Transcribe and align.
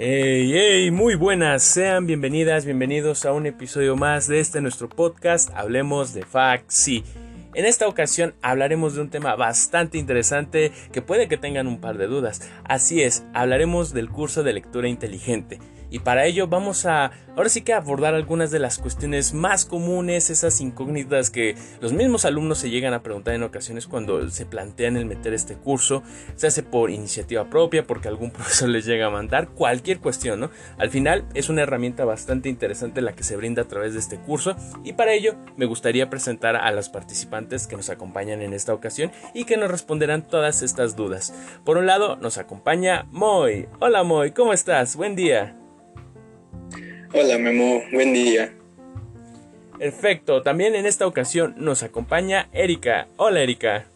Hey, 0.00 0.52
hey, 0.54 0.90
muy 0.92 1.16
buenas, 1.16 1.64
sean 1.64 2.06
bienvenidas, 2.06 2.64
bienvenidos 2.64 3.24
a 3.24 3.32
un 3.32 3.46
episodio 3.46 3.96
más 3.96 4.28
de 4.28 4.38
este 4.38 4.60
nuestro 4.60 4.88
podcast, 4.88 5.50
Hablemos 5.56 6.14
de 6.14 6.24
Faxi. 6.24 7.02
En 7.52 7.64
esta 7.64 7.88
ocasión 7.88 8.32
hablaremos 8.40 8.94
de 8.94 9.00
un 9.00 9.10
tema 9.10 9.34
bastante 9.34 9.98
interesante 9.98 10.70
que 10.92 11.02
puede 11.02 11.26
que 11.26 11.36
tengan 11.36 11.66
un 11.66 11.80
par 11.80 11.98
de 11.98 12.06
dudas. 12.06 12.48
Así 12.62 13.02
es, 13.02 13.24
hablaremos 13.34 13.92
del 13.92 14.08
curso 14.08 14.44
de 14.44 14.52
lectura 14.52 14.86
inteligente. 14.86 15.58
Y 15.90 16.00
para 16.00 16.26
ello 16.26 16.48
vamos 16.48 16.86
a 16.86 17.12
ahora 17.38 17.48
sí 17.48 17.62
que 17.62 17.72
abordar 17.72 18.14
algunas 18.14 18.50
de 18.50 18.58
las 18.58 18.78
cuestiones 18.78 19.32
más 19.32 19.64
comunes, 19.64 20.28
esas 20.28 20.60
incógnitas 20.60 21.30
que 21.30 21.54
los 21.80 21.92
mismos 21.92 22.24
alumnos 22.24 22.58
se 22.58 22.68
llegan 22.68 22.94
a 22.94 23.02
preguntar 23.04 23.34
en 23.34 23.44
ocasiones 23.44 23.86
cuando 23.86 24.28
se 24.28 24.44
plantean 24.44 24.96
el 24.96 25.06
meter 25.06 25.32
este 25.34 25.54
curso, 25.54 26.02
se 26.34 26.48
hace 26.48 26.64
por 26.64 26.90
iniciativa 26.90 27.48
propia, 27.48 27.84
porque 27.84 28.08
algún 28.08 28.30
profesor 28.32 28.68
les 28.68 28.86
llega 28.86 29.06
a 29.06 29.10
mandar, 29.10 29.50
cualquier 29.50 30.00
cuestión, 30.00 30.40
¿no? 30.40 30.50
Al 30.78 30.90
final 30.90 31.26
es 31.34 31.48
una 31.48 31.62
herramienta 31.62 32.04
bastante 32.04 32.48
interesante 32.48 33.02
la 33.02 33.12
que 33.12 33.22
se 33.22 33.36
brinda 33.36 33.62
a 33.62 33.68
través 33.68 33.92
de 33.92 34.00
este 34.00 34.18
curso 34.18 34.56
y 34.82 34.94
para 34.94 35.12
ello 35.12 35.36
me 35.56 35.66
gustaría 35.66 36.10
presentar 36.10 36.56
a 36.56 36.72
los 36.72 36.88
participantes 36.88 37.66
que 37.66 37.76
nos 37.76 37.88
acompañan 37.88 38.42
en 38.42 38.52
esta 38.52 38.74
ocasión 38.74 39.12
y 39.32 39.44
que 39.44 39.56
nos 39.56 39.70
responderán 39.70 40.26
todas 40.26 40.62
estas 40.62 40.96
dudas. 40.96 41.32
Por 41.64 41.76
un 41.76 41.86
lado 41.86 42.16
nos 42.16 42.38
acompaña 42.38 43.06
Moy. 43.12 43.68
Hola 43.78 44.02
Moy, 44.02 44.32
¿cómo 44.32 44.52
estás? 44.52 44.96
Buen 44.96 45.14
día. 45.14 45.57
Hola 47.12 47.38
Memo, 47.38 47.82
buen 47.92 48.12
día. 48.12 48.52
Perfecto, 49.78 50.42
también 50.42 50.74
en 50.74 50.84
esta 50.84 51.06
ocasión 51.06 51.54
nos 51.56 51.82
acompaña 51.82 52.48
Erika. 52.52 53.08
Hola 53.16 53.40
Erika. 53.40 53.86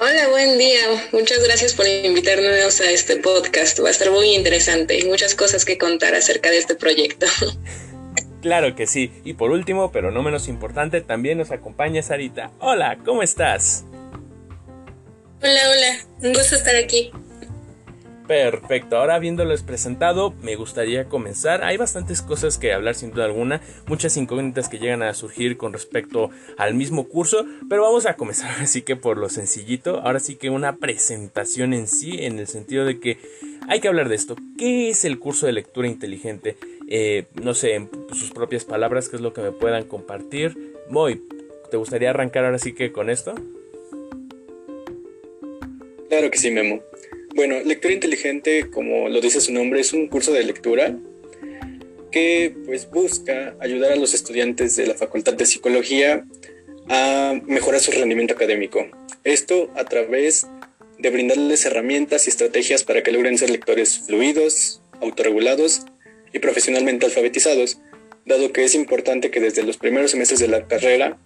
Hola, 0.00 0.28
buen 0.28 0.56
día. 0.58 0.80
Muchas 1.12 1.42
gracias 1.42 1.74
por 1.74 1.84
invitarnos 1.86 2.80
a 2.80 2.90
este 2.90 3.16
podcast. 3.16 3.82
Va 3.82 3.88
a 3.88 3.90
estar 3.90 4.12
muy 4.12 4.34
interesante 4.34 4.96
y 4.96 5.04
muchas 5.04 5.34
cosas 5.34 5.64
que 5.64 5.76
contar 5.76 6.14
acerca 6.14 6.50
de 6.50 6.58
este 6.58 6.74
proyecto. 6.74 7.26
Claro 8.40 8.76
que 8.76 8.86
sí. 8.86 9.10
Y 9.24 9.34
por 9.34 9.50
último, 9.50 9.90
pero 9.90 10.12
no 10.12 10.22
menos 10.22 10.46
importante, 10.46 11.00
también 11.00 11.38
nos 11.38 11.50
acompaña 11.50 12.04
Sarita. 12.04 12.52
Hola, 12.60 12.96
¿cómo 13.04 13.24
estás? 13.24 13.84
Hola, 15.42 15.60
hola. 15.70 15.98
Un 16.22 16.32
gusto 16.32 16.54
estar 16.54 16.76
aquí. 16.76 17.10
Perfecto, 18.28 18.98
ahora 18.98 19.14
habiéndoles 19.14 19.62
presentado, 19.62 20.34
me 20.42 20.54
gustaría 20.54 21.06
comenzar. 21.06 21.64
Hay 21.64 21.78
bastantes 21.78 22.20
cosas 22.20 22.58
que 22.58 22.74
hablar 22.74 22.94
sin 22.94 23.10
duda 23.10 23.24
alguna, 23.24 23.62
muchas 23.86 24.18
incógnitas 24.18 24.68
que 24.68 24.78
llegan 24.78 25.02
a 25.02 25.14
surgir 25.14 25.56
con 25.56 25.72
respecto 25.72 26.28
al 26.58 26.74
mismo 26.74 27.08
curso, 27.08 27.46
pero 27.70 27.84
vamos 27.84 28.04
a 28.04 28.16
comenzar 28.16 28.50
así 28.60 28.82
que 28.82 28.96
por 28.96 29.16
lo 29.16 29.30
sencillito. 29.30 30.00
Ahora 30.00 30.20
sí 30.20 30.36
que 30.36 30.50
una 30.50 30.76
presentación 30.76 31.72
en 31.72 31.86
sí, 31.86 32.18
en 32.20 32.38
el 32.38 32.46
sentido 32.46 32.84
de 32.84 33.00
que 33.00 33.16
hay 33.66 33.80
que 33.80 33.88
hablar 33.88 34.10
de 34.10 34.16
esto. 34.16 34.36
¿Qué 34.58 34.90
es 34.90 35.06
el 35.06 35.18
curso 35.18 35.46
de 35.46 35.52
lectura 35.52 35.88
inteligente? 35.88 36.58
Eh, 36.86 37.24
no 37.42 37.54
sé, 37.54 37.76
en 37.76 37.88
sus 38.12 38.30
propias 38.30 38.66
palabras, 38.66 39.08
qué 39.08 39.16
es 39.16 39.22
lo 39.22 39.32
que 39.32 39.40
me 39.40 39.52
puedan 39.52 39.84
compartir. 39.84 40.74
Moy, 40.90 41.22
¿te 41.70 41.78
gustaría 41.78 42.10
arrancar 42.10 42.44
ahora 42.44 42.58
sí 42.58 42.74
que 42.74 42.92
con 42.92 43.08
esto? 43.08 43.34
Claro 46.10 46.30
que 46.30 46.36
sí, 46.36 46.50
Memo. 46.50 46.82
Bueno, 47.38 47.60
lectura 47.60 47.94
inteligente, 47.94 48.68
como 48.68 49.08
lo 49.08 49.20
dice 49.20 49.40
su 49.40 49.52
nombre, 49.52 49.78
es 49.78 49.92
un 49.92 50.08
curso 50.08 50.32
de 50.32 50.42
lectura 50.42 50.96
que 52.10 52.52
pues 52.66 52.90
busca 52.90 53.54
ayudar 53.60 53.92
a 53.92 53.94
los 53.94 54.12
estudiantes 54.12 54.74
de 54.74 54.88
la 54.88 54.94
Facultad 54.94 55.34
de 55.34 55.46
Psicología 55.46 56.24
a 56.88 57.40
mejorar 57.46 57.80
su 57.80 57.92
rendimiento 57.92 58.34
académico. 58.34 58.88
Esto 59.22 59.70
a 59.76 59.84
través 59.84 60.48
de 60.98 61.10
brindarles 61.10 61.64
herramientas 61.64 62.26
y 62.26 62.30
estrategias 62.30 62.82
para 62.82 63.04
que 63.04 63.12
logren 63.12 63.38
ser 63.38 63.50
lectores 63.50 64.00
fluidos, 64.00 64.82
autorregulados 65.00 65.82
y 66.32 66.40
profesionalmente 66.40 67.06
alfabetizados, 67.06 67.80
dado 68.26 68.52
que 68.52 68.64
es 68.64 68.74
importante 68.74 69.30
que 69.30 69.38
desde 69.38 69.62
los 69.62 69.76
primeros 69.76 70.10
semestres 70.10 70.40
de 70.40 70.48
la 70.48 70.66
carrera 70.66 71.20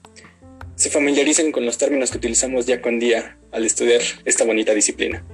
se 0.76 0.90
familiaricen 0.90 1.52
con 1.52 1.64
los 1.64 1.78
términos 1.78 2.10
que 2.10 2.18
utilizamos 2.18 2.66
día 2.66 2.82
con 2.82 2.98
día 2.98 3.38
al 3.50 3.64
estudiar 3.64 4.02
esta 4.26 4.44
bonita 4.44 4.74
disciplina. 4.74 5.24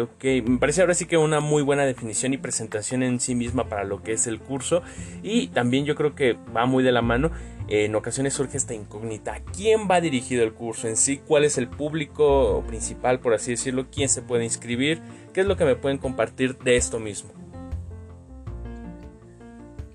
Ok, 0.00 0.24
Me 0.44 0.58
parece 0.58 0.82
ahora 0.82 0.94
sí 0.94 1.06
que 1.06 1.16
una 1.16 1.40
muy 1.40 1.62
buena 1.62 1.84
definición 1.84 2.32
y 2.32 2.38
presentación 2.38 3.02
en 3.02 3.18
sí 3.18 3.34
misma 3.34 3.68
para 3.68 3.82
lo 3.82 4.04
que 4.04 4.12
es 4.12 4.28
el 4.28 4.38
curso. 4.38 4.82
Y 5.24 5.48
también 5.48 5.84
yo 5.84 5.96
creo 5.96 6.14
que 6.14 6.36
va 6.56 6.66
muy 6.66 6.84
de 6.84 6.92
la 6.92 7.02
mano. 7.02 7.32
En 7.66 7.96
ocasiones 7.96 8.34
surge 8.34 8.56
esta 8.56 8.74
incógnita. 8.74 9.34
¿A 9.34 9.40
quién 9.40 9.88
va 9.90 10.00
dirigido 10.00 10.44
el 10.44 10.52
curso 10.52 10.86
en 10.86 10.96
sí? 10.96 11.20
¿Cuál 11.26 11.44
es 11.44 11.58
el 11.58 11.66
público 11.66 12.62
principal, 12.68 13.18
por 13.18 13.34
así 13.34 13.50
decirlo? 13.50 13.88
¿Quién 13.90 14.08
se 14.08 14.22
puede 14.22 14.44
inscribir? 14.44 15.00
¿Qué 15.34 15.40
es 15.40 15.46
lo 15.46 15.56
que 15.56 15.64
me 15.64 15.74
pueden 15.74 15.98
compartir 15.98 16.56
de 16.58 16.76
esto 16.76 17.00
mismo? 17.00 17.32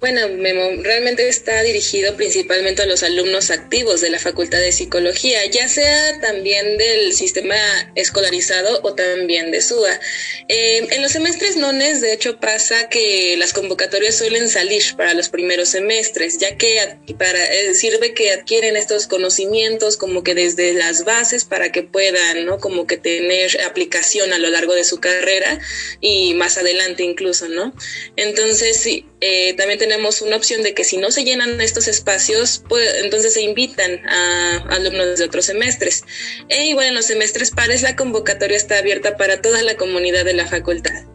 Bueno, 0.03 0.28
Memo, 0.28 0.84
realmente 0.84 1.30
está 1.30 1.64
dirigido 1.64 2.18
principalmente 2.18 2.81
a 2.81 2.86
los 2.86 3.03
alumnos 3.03 3.52
activos 3.52 4.02
de 4.02 4.09
la 4.09 4.19
Facultad 4.19 4.59
de 4.59 4.74
Psicología, 4.74 5.46
ya 5.46 5.69
sea 5.69 6.19
también 6.19 6.78
del 6.78 7.14
sistema 7.14 7.56
escolarizado 7.96 8.81
o 8.84 8.96
también 8.96 9.50
de 9.52 9.62
SUA. 9.62 9.97
Eh, 10.50 10.86
en 10.91 11.02
los 11.02 11.14
semestres 11.14 11.56
nones, 11.56 12.02
de 12.02 12.12
hecho, 12.12 12.38
pasa 12.38 12.90
que 12.90 13.38
las 13.38 13.53
convocatorias 13.53 14.18
suelen 14.18 14.50
salir 14.50 14.84
para 14.97 15.14
los 15.14 15.30
primeros 15.30 15.69
semestres, 15.69 16.38
ya 16.38 16.58
que 16.58 16.97
para, 17.18 17.41
eh, 17.41 17.74
sirve 17.74 18.14
que 18.14 18.34
adquieren 18.34 18.75
estos 18.75 19.08
conocimientos 19.08 19.96
como 19.96 20.22
que 20.22 20.35
desde 20.35 20.74
las 20.74 21.06
bases 21.06 21.46
para 21.46 21.72
que 21.72 21.81
puedan, 21.81 22.46
¿no? 22.46 22.59
Como 22.59 22.88
que 22.88 22.97
tener 22.97 23.62
aplicación 23.62 24.34
a 24.34 24.38
lo 24.38 24.50
largo 24.50 24.74
de 24.74 24.84
su 24.84 25.00
carrera 25.00 25.62
y 26.02 26.34
más 26.34 26.58
adelante 26.58 27.03
incluso, 27.03 27.47
¿no? 27.47 27.74
Entonces, 28.18 28.75
sí, 28.75 29.06
eh, 29.22 29.53
también 29.53 29.80
tenemos 29.80 29.93
una 30.22 30.36
opción 30.36 30.64
de 30.64 30.74
que 30.74 30.84
si 30.84 30.98
no 30.98 31.12
se 31.12 31.24
llenan 31.24 31.59
estos 31.62 31.88
espacios, 31.88 32.64
pues, 32.68 33.04
entonces 33.04 33.34
se 33.34 33.42
invitan 33.42 34.06
a 34.08 34.58
alumnos 34.70 35.20
de 35.20 35.26
otros 35.26 35.46
semestres. 35.46 36.04
E 36.50 36.68
igual 36.68 36.88
en 36.88 36.96
los 36.96 37.06
semestres 37.06 37.52
pares 37.52 37.81
la 37.81 37.96
convocatoria 37.96 38.58
está 38.58 38.78
abierta 38.78 39.18
para 39.18 39.42
toda 39.42 39.62
la 39.62 39.76
comunidad 39.76 40.26
de 40.26 40.34
la 40.34 40.48
facultad. 40.48 41.06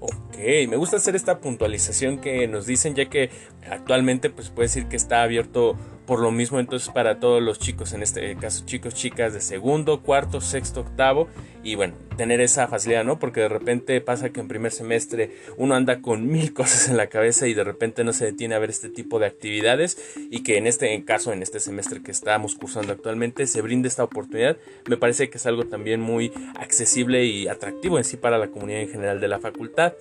Ok, 0.00 0.36
me 0.68 0.76
gusta 0.76 0.96
hacer 0.96 1.14
esta 1.14 1.38
puntualización 1.38 2.20
que 2.20 2.48
nos 2.48 2.66
dicen 2.66 2.94
ya 2.94 3.08
que 3.08 3.30
actualmente 3.70 4.30
pues 4.30 4.50
puede 4.50 4.68
decir 4.68 4.86
que 4.86 4.96
está 4.96 5.22
abierto 5.22 5.78
por 6.06 6.20
lo 6.20 6.32
mismo 6.32 6.58
entonces 6.58 6.88
para 6.88 7.20
todos 7.20 7.40
los 7.40 7.58
chicos, 7.58 7.92
en 7.92 8.02
este 8.02 8.36
caso 8.36 8.64
chicos, 8.66 8.94
chicas 8.94 9.32
de 9.32 9.40
segundo, 9.40 10.02
cuarto, 10.02 10.40
sexto, 10.40 10.80
octavo 10.80 11.28
y 11.62 11.76
bueno, 11.76 11.94
tener 12.16 12.40
esa 12.40 12.68
facilidad, 12.68 13.04
¿no? 13.04 13.18
Porque 13.18 13.40
de 13.40 13.48
repente 13.48 14.00
pasa 14.00 14.30
que 14.30 14.40
en 14.40 14.48
primer 14.48 14.72
semestre 14.72 15.30
uno 15.56 15.74
anda 15.74 16.00
con 16.00 16.26
mil 16.32 16.52
cosas 16.52 16.88
en 16.88 16.96
la 16.96 17.08
cabeza 17.08 17.46
y 17.46 17.54
de 17.54 17.64
repente 17.64 18.04
no 18.04 18.12
se 18.12 18.26
detiene 18.26 18.54
a 18.54 18.58
ver 18.58 18.70
este 18.70 18.88
tipo 18.88 19.18
de 19.18 19.26
actividades 19.26 19.98
y 20.30 20.42
que 20.42 20.56
en 20.56 20.66
este 20.66 21.04
caso, 21.04 21.32
en 21.32 21.42
este 21.42 21.60
semestre 21.60 22.02
que 22.02 22.10
estamos 22.10 22.54
cursando 22.54 22.92
actualmente, 22.92 23.46
se 23.46 23.62
brinde 23.62 23.88
esta 23.88 24.04
oportunidad, 24.04 24.56
me 24.88 24.96
parece 24.96 25.30
que 25.30 25.38
es 25.38 25.46
algo 25.46 25.64
también 25.64 26.00
muy 26.00 26.32
accesible 26.58 27.24
y 27.24 27.48
atractivo 27.48 27.98
en 27.98 28.04
sí 28.04 28.16
para 28.16 28.38
la 28.38 28.48
comunidad 28.48 28.80
en 28.80 28.90
general 28.90 29.20
de 29.20 29.28
la 29.28 29.40
facultad. 29.40 29.94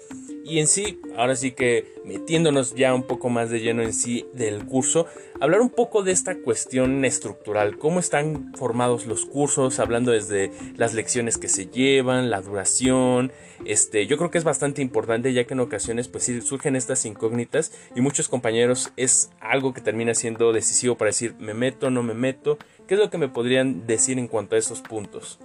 Y 0.44 0.60
en 0.60 0.68
sí, 0.68 1.00
ahora 1.18 1.36
sí 1.36 1.52
que 1.52 1.86
metiéndonos 2.04 2.76
ya 2.76 2.94
un 2.94 3.04
poco 3.04 3.30
más 3.30 3.50
de 3.50 3.60
lleno 3.60 3.84
en 3.84 3.94
sí 3.94 4.26
del 4.34 4.66
curso, 4.66 5.06
hablar 5.40 5.62
un 5.62 5.70
poco 5.70 6.04
de 6.04 6.12
esta 6.12 6.36
cuestión 6.36 7.06
estructural, 7.06 7.78
cómo 7.78 8.00
están 8.00 8.54
formados 8.56 9.06
los 9.06 9.26
cursos, 9.26 9.80
hablando 9.80 10.12
desde 10.12 10.52
las 10.78 10.94
lecciones 10.94 11.38
que 11.38 11.48
se 11.48 11.68
llevan, 11.68 12.01
la 12.04 12.42
duración, 12.42 13.32
este, 13.66 14.08
yo 14.08 14.18
creo 14.18 14.32
que 14.32 14.38
es 14.38 14.44
bastante 14.44 14.82
importante 14.82 15.34
ya 15.34 15.46
que 15.46 15.54
en 15.54 15.60
ocasiones 15.60 16.08
pues 16.08 16.32
surgen 16.44 16.76
estas 16.76 17.06
incógnitas 17.06 17.72
y 17.96 18.02
muchos 18.02 18.28
compañeros 18.28 18.92
es 18.98 19.30
algo 19.40 19.74
que 19.74 19.82
termina 19.82 20.16
siendo 20.16 20.54
decisivo 20.54 20.98
para 20.98 21.10
decir 21.10 21.36
me 21.40 21.54
meto, 21.54 21.90
no 21.90 22.04
me 22.04 22.14
meto, 22.14 22.58
¿qué 22.88 22.96
es 22.96 23.00
lo 23.00 23.10
que 23.10 23.18
me 23.18 23.30
podrían 23.30 23.86
decir 23.88 24.18
en 24.20 24.28
cuanto 24.28 24.56
a 24.56 24.60
esos 24.60 24.82
puntos? 24.82 25.40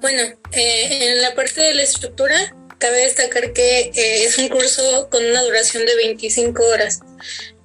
Bueno, 0.00 0.22
eh, 0.52 1.10
en 1.10 1.22
la 1.22 1.34
parte 1.34 1.60
de 1.60 1.74
la 1.74 1.82
estructura, 1.82 2.54
cabe 2.78 2.98
destacar 2.98 3.52
que 3.52 3.90
eh, 3.94 4.24
es 4.24 4.38
un 4.38 4.48
curso 4.48 5.08
con 5.10 5.24
una 5.24 5.42
duración 5.42 5.86
de 5.86 5.96
25 5.96 6.62
horas. 6.64 7.00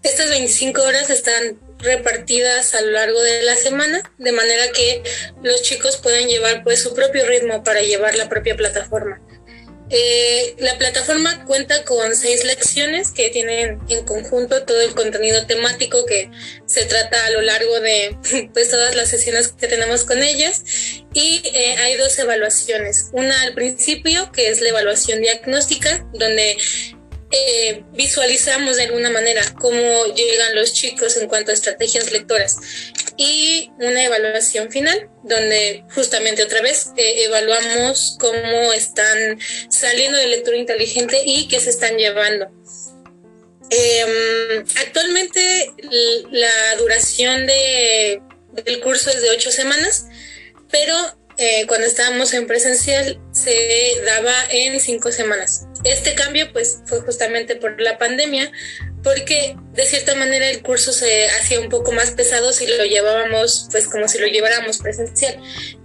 Estas 0.03 0.29
25 0.29 0.81
horas 0.81 1.09
están 1.09 1.59
repartidas 1.83 2.75
a 2.75 2.81
lo 2.81 2.91
largo 2.91 3.21
de 3.21 3.43
la 3.43 3.55
semana, 3.55 4.01
de 4.17 4.31
manera 4.31 4.71
que 4.71 5.03
los 5.43 5.61
chicos 5.61 5.97
pueden 5.97 6.27
llevar 6.27 6.63
pues 6.63 6.81
su 6.81 6.93
propio 6.93 7.25
ritmo 7.25 7.63
para 7.63 7.81
llevar 7.81 8.15
la 8.15 8.29
propia 8.29 8.55
plataforma. 8.55 9.21
Eh, 9.93 10.55
la 10.59 10.77
plataforma 10.77 11.43
cuenta 11.43 11.83
con 11.83 12.15
seis 12.15 12.45
lecciones 12.45 13.11
que 13.11 13.29
tienen 13.29 13.77
en 13.89 14.05
conjunto 14.05 14.63
todo 14.63 14.79
el 14.79 14.95
contenido 14.95 15.45
temático 15.47 16.05
que 16.05 16.31
se 16.65 16.85
trata 16.85 17.25
a 17.25 17.29
lo 17.31 17.41
largo 17.41 17.77
de 17.81 18.15
pues, 18.53 18.69
todas 18.69 18.95
las 18.95 19.09
sesiones 19.09 19.49
que 19.49 19.67
tenemos 19.67 20.05
con 20.05 20.23
ellas 20.23 20.63
y 21.13 21.41
eh, 21.43 21.75
hay 21.79 21.97
dos 21.97 22.17
evaluaciones. 22.19 23.09
Una 23.11 23.41
al 23.41 23.53
principio, 23.53 24.31
que 24.31 24.47
es 24.47 24.61
la 24.61 24.69
evaluación 24.69 25.19
diagnóstica, 25.19 26.07
donde 26.13 26.55
eh, 27.31 27.83
visualizamos 27.93 28.75
de 28.77 28.83
alguna 28.83 29.09
manera 29.09 29.41
cómo 29.59 30.05
llegan 30.13 30.53
los 30.55 30.73
chicos 30.73 31.15
en 31.17 31.27
cuanto 31.27 31.51
a 31.51 31.53
estrategias 31.53 32.11
lectoras 32.11 32.57
y 33.15 33.71
una 33.79 34.03
evaluación 34.03 34.71
final 34.71 35.09
donde 35.23 35.85
justamente 35.93 36.43
otra 36.43 36.61
vez 36.61 36.91
eh, 36.97 37.23
evaluamos 37.23 38.17
cómo 38.19 38.73
están 38.73 39.39
saliendo 39.69 40.17
de 40.17 40.27
lectura 40.27 40.57
inteligente 40.57 41.21
y 41.25 41.47
qué 41.47 41.59
se 41.59 41.69
están 41.69 41.97
llevando. 41.97 42.47
Em, 43.69 44.65
actualmente 44.85 45.71
la 46.31 46.75
duración 46.77 47.45
de, 47.47 48.21
del 48.65 48.81
curso 48.81 49.09
es 49.09 49.21
de 49.21 49.29
ocho 49.29 49.51
semanas, 49.51 50.07
pero 50.69 50.95
eh, 51.37 51.65
cuando 51.67 51.87
estábamos 51.87 52.33
en 52.33 52.45
presencial 52.45 53.19
se 53.43 54.01
daba 54.05 54.33
en 54.49 54.79
cinco 54.79 55.11
semanas. 55.11 55.65
Este 55.83 56.13
cambio 56.15 56.51
pues 56.53 56.79
fue 56.85 57.01
justamente 57.01 57.55
por 57.55 57.79
la 57.81 57.97
pandemia, 57.97 58.51
porque 59.03 59.55
de 59.73 59.85
cierta 59.85 60.15
manera 60.15 60.47
el 60.49 60.61
curso 60.61 60.93
se 60.93 61.27
hacía 61.29 61.59
un 61.59 61.69
poco 61.69 61.91
más 61.91 62.11
pesado 62.11 62.53
si 62.53 62.67
lo 62.67 62.85
llevábamos 62.85 63.67
pues 63.71 63.87
como 63.87 64.07
si 64.07 64.19
lo 64.19 64.27
lleváramos 64.27 64.77
presencial. 64.77 65.39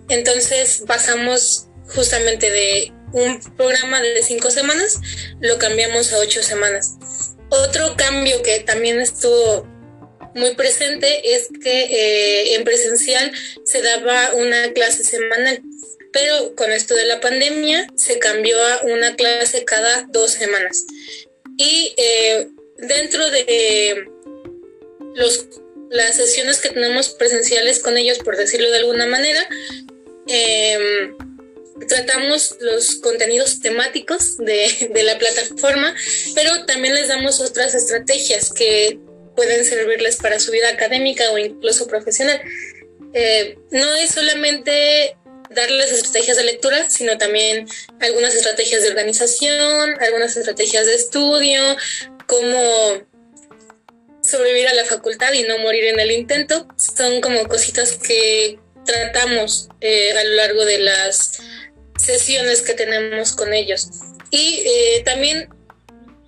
Entonces 0.09 0.83
pasamos 0.87 1.69
justamente 1.95 2.51
de 2.51 2.93
un 3.13 3.41
programa 3.57 4.01
de 4.03 4.23
cinco 4.23 4.51
semanas, 4.51 5.01
lo 5.41 5.59
cambiamos 5.59 6.13
a 6.13 6.19
ocho 6.19 6.43
semanas. 6.43 6.97
Otro 7.49 7.97
cambio 7.97 8.43
que 8.43 8.61
también 8.61 9.01
estuvo 9.01 9.67
muy 10.35 10.55
presente 10.55 11.35
es 11.35 11.49
que 11.63 11.85
eh, 11.85 12.55
en 12.55 12.65
presencial 12.65 13.33
se 13.65 13.81
daba 13.81 14.35
una 14.35 14.73
clase 14.73 15.03
semanal, 15.03 15.63
pero 16.17 16.55
con 16.55 16.73
esto 16.73 16.95
de 16.95 17.05
la 17.05 17.21
pandemia 17.21 17.87
se 17.95 18.19
cambió 18.19 18.57
a 18.59 18.85
una 18.85 19.17
clase 19.17 19.67
cada 19.67 20.07
dos 20.09 20.31
semanas. 20.31 20.87
Y 21.59 21.93
eh, 21.99 22.49
dentro 22.79 23.31
de 23.31 24.09
los, 25.15 25.47
las 25.91 26.17
sesiones 26.17 26.61
que 26.61 26.71
tenemos 26.71 27.11
presenciales 27.11 27.81
con 27.81 27.99
ellos, 27.99 28.17
por 28.21 28.39
decirlo 28.39 28.71
de 28.71 28.79
alguna 28.79 29.07
manera, 29.07 29.47
em, 30.27 31.19
tratamos 31.87 32.57
los 32.61 32.97
contenidos 32.97 33.61
temáticos 33.61 34.39
de, 34.39 34.89
de, 34.95 35.03
la 35.03 35.19
plataforma, 35.19 35.95
pero 36.35 36.65
también 36.65 36.95
les 36.95 37.09
damos 37.09 37.43
otras 37.43 37.75
estrategias 37.75 38.55
que 38.55 38.99
pueden 39.37 39.67
servirles 39.67 40.17
para 40.17 40.41
su 40.41 40.51
vida 40.51 40.71
académica 40.71 41.31
o 41.33 41.37
incluso 41.37 41.87
profesional. 41.87 42.41
Eh, 43.13 43.59
no 43.71 43.95
es 43.97 44.13
solamente 44.13 45.15
darles 45.51 45.93
estrategias 45.93 46.37
de 46.37 46.45
lectura, 46.45 46.89
sino 46.89 47.19
también 47.19 47.69
algunas 48.01 48.35
estrategias 48.35 48.83
de 48.83 48.89
organización, 48.89 49.97
algunas 50.01 50.37
estrategias 50.37 50.87
de 50.87 50.95
estudio, 50.95 51.77
cómo 52.27 53.07
sobrevivir 54.23 54.69
a 54.69 54.75
la 54.75 54.85
facultad 54.85 55.33
y 55.33 55.45
no 55.45 55.59
morir 55.59 55.85
en 55.85 56.01
el 56.01 56.11
intento. 56.11 56.67
Son 56.77 57.21
como 57.21 57.47
cositas 57.49 57.97
que 57.97 58.59
tratamos 58.85 59.69
eh, 59.81 60.13
a 60.13 60.25
lo 60.25 60.35
largo 60.35 60.65
de 60.65 60.79
las 60.79 61.39
sesiones 61.99 62.63
que 62.63 62.75
tenemos 62.75 63.33
con 63.33 63.53
ellos. 63.53 63.89
Y 64.31 64.63
eh, 64.67 65.03
también 65.05 65.49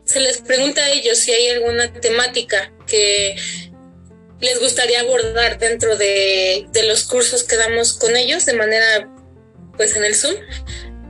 se 0.04 0.20
les 0.20 0.38
pregunta 0.38 0.82
a 0.82 0.90
ellos 0.90 1.18
si 1.18 1.32
hay 1.32 1.48
alguna 1.50 1.92
temática 1.92 2.72
que 2.86 3.36
les 4.40 4.60
gustaría 4.60 5.00
abordar 5.00 5.58
dentro 5.58 5.96
de, 5.96 6.68
los 6.86 7.04
cursos 7.04 7.44
que 7.44 7.56
damos 7.56 7.92
con 7.92 8.16
ellos 8.16 8.46
de 8.46 8.54
manera 8.54 9.08
pues 9.76 9.96
en 9.96 10.04
el 10.04 10.14
Zoom. 10.14 10.34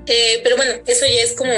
Eh, 0.07 0.41
pero 0.43 0.57
bueno, 0.57 0.83
eso 0.87 1.07
ya 1.07 1.23
es 1.23 1.33
como 1.33 1.53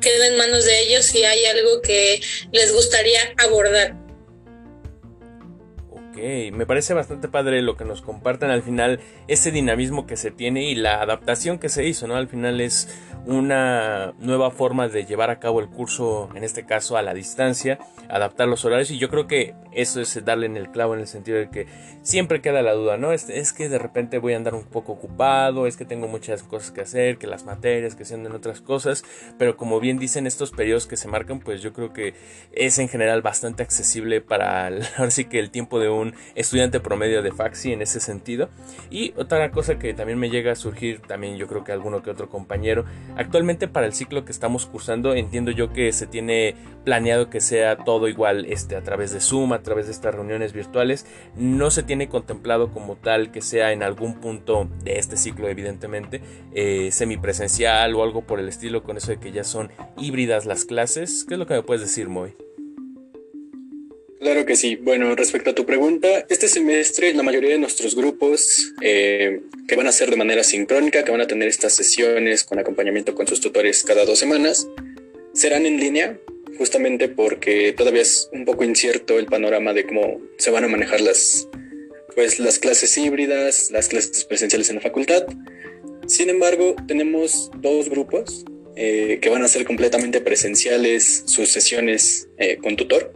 queda 0.00 0.26
en 0.26 0.36
manos 0.36 0.64
de 0.66 0.80
ellos 0.80 1.06
si 1.06 1.24
hay 1.24 1.46
algo 1.46 1.80
que 1.80 2.20
les 2.52 2.72
gustaría 2.72 3.20
abordar. 3.38 4.03
Me 6.16 6.66
parece 6.66 6.94
bastante 6.94 7.28
padre 7.28 7.62
lo 7.62 7.76
que 7.76 7.84
nos 7.84 8.02
comparten 8.02 8.50
al 8.50 8.62
final, 8.62 9.00
ese 9.28 9.50
dinamismo 9.50 10.06
que 10.06 10.16
se 10.16 10.30
tiene 10.30 10.64
y 10.64 10.74
la 10.74 11.02
adaptación 11.02 11.58
que 11.58 11.68
se 11.68 11.86
hizo, 11.86 12.06
¿no? 12.06 12.16
Al 12.16 12.28
final 12.28 12.60
es 12.60 12.88
una 13.26 14.12
nueva 14.18 14.50
forma 14.50 14.88
de 14.88 15.06
llevar 15.06 15.30
a 15.30 15.40
cabo 15.40 15.60
el 15.60 15.68
curso, 15.68 16.28
en 16.34 16.44
este 16.44 16.66
caso 16.66 16.96
a 16.96 17.02
la 17.02 17.14
distancia, 17.14 17.78
adaptar 18.08 18.48
los 18.48 18.64
horarios 18.64 18.90
y 18.90 18.98
yo 18.98 19.08
creo 19.08 19.26
que 19.26 19.54
eso 19.72 20.00
es 20.00 20.24
darle 20.24 20.46
en 20.46 20.56
el 20.56 20.70
clavo 20.70 20.94
en 20.94 21.00
el 21.00 21.06
sentido 21.06 21.38
de 21.38 21.50
que 21.50 21.66
siempre 22.02 22.42
queda 22.42 22.62
la 22.62 22.74
duda, 22.74 22.96
¿no? 22.98 23.12
Es, 23.12 23.52
que 23.52 23.68
de 23.68 23.78
repente 23.78 24.18
voy 24.18 24.34
a 24.34 24.36
andar 24.36 24.54
un 24.54 24.64
poco 24.64 24.92
ocupado, 24.92 25.66
es 25.66 25.76
que 25.76 25.84
tengo 25.84 26.06
muchas 26.06 26.42
cosas 26.42 26.70
que 26.70 26.82
hacer, 26.82 27.18
que 27.18 27.26
las 27.26 27.44
materias, 27.44 27.94
que 27.94 28.04
sean 28.04 28.26
en 28.26 28.32
otras 28.32 28.60
cosas, 28.60 29.04
pero 29.38 29.56
como 29.56 29.80
bien 29.80 29.98
dicen 29.98 30.26
estos 30.26 30.50
periodos 30.50 30.86
que 30.86 30.96
se 30.96 31.08
marcan, 31.08 31.40
pues 31.40 31.62
yo 31.62 31.72
creo 31.72 31.92
que 31.92 32.14
es 32.52 32.78
en 32.78 32.88
general 32.88 33.22
bastante 33.22 33.62
accesible 33.62 34.20
para 34.20 34.66
ahora 34.98 35.10
sí 35.10 35.24
que 35.24 35.38
el 35.38 35.50
tiempo 35.50 35.80
de 35.80 35.88
un 35.88 36.03
estudiante 36.34 36.80
promedio 36.80 37.22
de 37.22 37.32
Faxi 37.32 37.72
en 37.72 37.82
ese 37.82 38.00
sentido. 38.00 38.50
Y 38.90 39.14
otra 39.16 39.50
cosa 39.50 39.78
que 39.78 39.94
también 39.94 40.18
me 40.18 40.28
llega 40.28 40.52
a 40.52 40.56
surgir, 40.56 41.00
también 41.00 41.36
yo 41.36 41.46
creo 41.46 41.64
que 41.64 41.72
alguno 41.72 42.02
que 42.02 42.10
otro 42.10 42.28
compañero, 42.28 42.84
Actualmente 43.16 43.68
para 43.68 43.86
el 43.86 43.92
ciclo 43.92 44.24
que 44.24 44.32
estamos 44.32 44.66
cursando 44.66 45.14
entiendo 45.14 45.50
yo 45.50 45.72
que 45.72 45.92
se 45.92 46.06
tiene 46.06 46.56
planeado 46.84 47.30
que 47.30 47.40
sea 47.40 47.76
todo 47.76 48.08
igual 48.08 48.46
este, 48.46 48.76
a 48.76 48.82
través 48.82 49.12
de 49.12 49.20
Zoom, 49.20 49.52
a 49.52 49.62
través 49.62 49.86
de 49.86 49.92
estas 49.92 50.14
reuniones 50.14 50.52
virtuales. 50.52 51.06
No 51.36 51.70
se 51.70 51.82
tiene 51.82 52.08
contemplado 52.08 52.72
como 52.72 52.96
tal 52.96 53.30
que 53.30 53.40
sea 53.40 53.72
en 53.72 53.82
algún 53.82 54.20
punto 54.20 54.68
de 54.82 54.98
este 54.98 55.16
ciclo 55.16 55.48
evidentemente 55.48 56.20
eh, 56.54 56.90
semipresencial 56.92 57.94
o 57.94 58.02
algo 58.02 58.22
por 58.22 58.40
el 58.40 58.48
estilo 58.48 58.82
con 58.82 58.96
eso 58.96 59.10
de 59.12 59.18
que 59.18 59.32
ya 59.32 59.44
son 59.44 59.70
híbridas 59.96 60.46
las 60.46 60.64
clases. 60.64 61.24
¿Qué 61.26 61.34
es 61.34 61.38
lo 61.38 61.46
que 61.46 61.54
me 61.54 61.62
puedes 61.62 61.82
decir, 61.82 62.08
Moy? 62.08 62.34
Claro 64.24 64.46
que 64.46 64.56
sí. 64.56 64.76
Bueno, 64.76 65.14
respecto 65.14 65.50
a 65.50 65.54
tu 65.54 65.66
pregunta, 65.66 66.24
este 66.30 66.48
semestre 66.48 67.12
la 67.12 67.22
mayoría 67.22 67.50
de 67.50 67.58
nuestros 67.58 67.94
grupos 67.94 68.72
eh, 68.80 69.42
que 69.68 69.76
van 69.76 69.86
a 69.86 69.92
ser 69.92 70.08
de 70.08 70.16
manera 70.16 70.42
sincrónica, 70.42 71.04
que 71.04 71.10
van 71.10 71.20
a 71.20 71.26
tener 71.26 71.46
estas 71.46 71.74
sesiones 71.74 72.42
con 72.42 72.58
acompañamiento 72.58 73.14
con 73.14 73.26
sus 73.26 73.42
tutores 73.42 73.84
cada 73.84 74.06
dos 74.06 74.18
semanas, 74.18 74.66
serán 75.34 75.66
en 75.66 75.78
línea, 75.78 76.18
justamente 76.56 77.10
porque 77.10 77.74
todavía 77.74 78.00
es 78.00 78.30
un 78.32 78.46
poco 78.46 78.64
incierto 78.64 79.18
el 79.18 79.26
panorama 79.26 79.74
de 79.74 79.84
cómo 79.84 80.22
se 80.38 80.50
van 80.50 80.64
a 80.64 80.68
manejar 80.68 81.02
las, 81.02 81.46
pues, 82.14 82.38
las 82.38 82.58
clases 82.58 82.96
híbridas, 82.96 83.70
las 83.72 83.88
clases 83.88 84.24
presenciales 84.24 84.70
en 84.70 84.76
la 84.76 84.80
facultad. 84.80 85.26
Sin 86.06 86.30
embargo, 86.30 86.76
tenemos 86.88 87.50
dos 87.58 87.90
grupos 87.90 88.46
eh, 88.74 89.18
que 89.20 89.28
van 89.28 89.42
a 89.42 89.48
ser 89.48 89.66
completamente 89.66 90.22
presenciales 90.22 91.24
sus 91.26 91.50
sesiones 91.50 92.26
eh, 92.38 92.56
con 92.56 92.76
tutor 92.76 93.13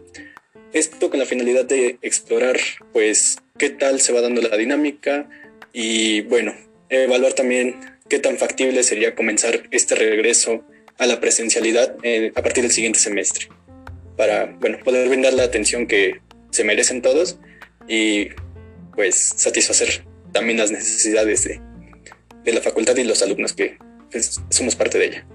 esto 0.73 1.11
con 1.11 1.19
la 1.19 1.27
finalidad 1.27 1.65
de 1.65 1.99
explorar, 2.03 2.57
pues, 2.93 3.39
qué 3.59 3.71
tal 3.71 4.01
se 4.01 4.13
va 4.13 4.21
dando 4.21 4.43
la 4.43 4.57
dinámica 4.57 5.29
y, 5.73 6.23
bueno, 6.23 6.55
evaluar 6.89 7.33
también 7.33 7.77
qué 8.09 8.19
tan 8.19 8.39
factible 8.39 8.83
sería 8.83 9.15
comenzar 9.15 9.69
este 9.71 9.95
regreso 9.95 10.65
a 10.99 11.07
la 11.07 11.21
presencialidad 11.21 11.97
eh, 12.03 12.33
a 12.35 12.43
partir 12.43 12.63
del 12.63 12.73
siguiente 12.73 12.99
semestre, 12.99 13.49
para, 14.17 14.47
bueno, 14.47 14.79
poder 14.85 15.09
brindar 15.09 15.33
la 15.35 15.45
atención 15.45 15.87
que 15.87 16.21
se 16.51 16.65
merecen 16.65 17.03
todos 17.03 17.39
y, 17.87 18.29
pues, 18.95 19.33
satisfacer 19.37 20.05
también 20.33 20.59
las 20.59 20.71
necesidades 20.71 21.45
de, 21.45 21.61
de 22.45 22.53
la 22.53 22.61
facultad 22.61 22.97
y 22.97 23.05
los 23.05 23.23
alumnos 23.23 23.53
que 23.53 23.79
pues, 24.11 24.41
somos 24.51 24.77
parte 24.77 24.99
de 24.99 25.07
ella. 25.07 25.27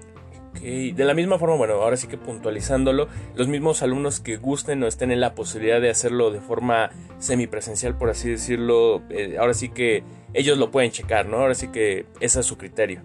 De 0.62 1.04
la 1.04 1.12
misma 1.12 1.38
forma, 1.38 1.56
bueno, 1.56 1.74
ahora 1.74 1.96
sí 1.96 2.06
que 2.06 2.16
puntualizándolo, 2.16 3.08
los 3.34 3.48
mismos 3.48 3.82
alumnos 3.82 4.20
que 4.20 4.36
gusten 4.36 4.82
o 4.82 4.86
estén 4.86 5.10
en 5.10 5.20
la 5.20 5.34
posibilidad 5.34 5.80
de 5.80 5.90
hacerlo 5.90 6.30
de 6.30 6.40
forma 6.40 6.90
semipresencial, 7.18 7.98
por 7.98 8.08
así 8.08 8.30
decirlo, 8.30 9.02
eh, 9.10 9.36
ahora 9.38 9.52
sí 9.52 9.68
que 9.68 10.04
ellos 10.32 10.56
lo 10.56 10.70
pueden 10.70 10.90
checar, 10.90 11.26
¿no? 11.26 11.38
Ahora 11.38 11.54
sí 11.54 11.68
que 11.68 12.06
ese 12.20 12.40
es 12.40 12.46
su 12.46 12.56
criterio. 12.56 13.02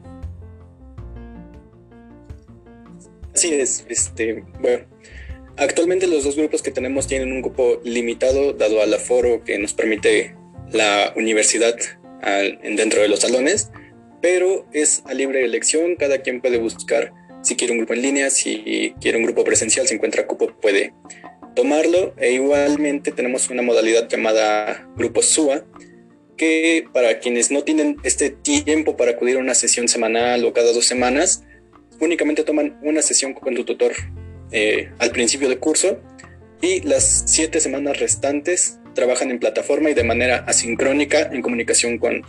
Así 3.33 3.53
es, 3.53 3.85
este, 3.89 4.43
bueno, 4.61 4.85
actualmente 5.57 6.07
los 6.07 6.23
dos 6.23 6.37
grupos 6.37 6.61
que 6.61 6.71
tenemos 6.71 7.07
tienen 7.07 7.31
un 7.31 7.41
grupo 7.41 7.81
limitado 7.83 8.53
dado 8.53 8.81
al 8.81 8.93
aforo 8.93 9.43
que 9.43 9.59
nos 9.59 9.73
permite 9.73 10.35
la 10.71 11.13
universidad 11.15 11.75
dentro 12.63 13.01
de 13.01 13.07
los 13.07 13.19
salones, 13.19 13.71
pero 14.21 14.65
es 14.73 15.03
a 15.05 15.13
libre 15.13 15.43
elección, 15.43 15.95
cada 15.95 16.19
quien 16.19 16.41
puede 16.41 16.57
buscar 16.57 17.13
si 17.41 17.55
quiere 17.55 17.73
un 17.73 17.79
grupo 17.79 17.93
en 17.93 18.01
línea, 18.01 18.29
si 18.29 18.93
quiere 18.99 19.17
un 19.17 19.23
grupo 19.23 19.43
presencial, 19.43 19.87
si 19.87 19.95
encuentra 19.95 20.27
cupo 20.27 20.47
puede 20.61 20.93
tomarlo. 21.55 22.13
E 22.17 22.33
igualmente 22.33 23.11
tenemos 23.11 23.49
una 23.49 23.61
modalidad 23.61 24.07
llamada 24.07 24.89
Grupo 24.95 25.21
SUA, 25.21 25.65
que 26.37 26.85
para 26.93 27.19
quienes 27.19 27.51
no 27.51 27.63
tienen 27.63 27.97
este 28.03 28.29
tiempo 28.29 28.95
para 28.95 29.11
acudir 29.11 29.37
a 29.37 29.39
una 29.39 29.53
sesión 29.53 29.87
semanal 29.87 30.45
o 30.45 30.53
cada 30.53 30.71
dos 30.71 30.85
semanas, 30.85 31.43
únicamente 31.99 32.43
toman 32.43 32.79
una 32.81 33.01
sesión 33.01 33.33
con 33.33 33.55
tu 33.55 33.65
tutor 33.65 33.91
eh, 34.51 34.89
al 34.99 35.11
principio 35.11 35.49
del 35.49 35.59
curso 35.59 35.99
y 36.61 36.81
las 36.81 37.23
siete 37.27 37.59
semanas 37.59 37.99
restantes 37.99 38.79
trabajan 38.95 39.31
en 39.31 39.39
plataforma 39.39 39.89
y 39.89 39.93
de 39.93 40.03
manera 40.03 40.37
asincrónica 40.47 41.29
en 41.31 41.41
comunicación 41.41 41.97
con, 41.97 42.23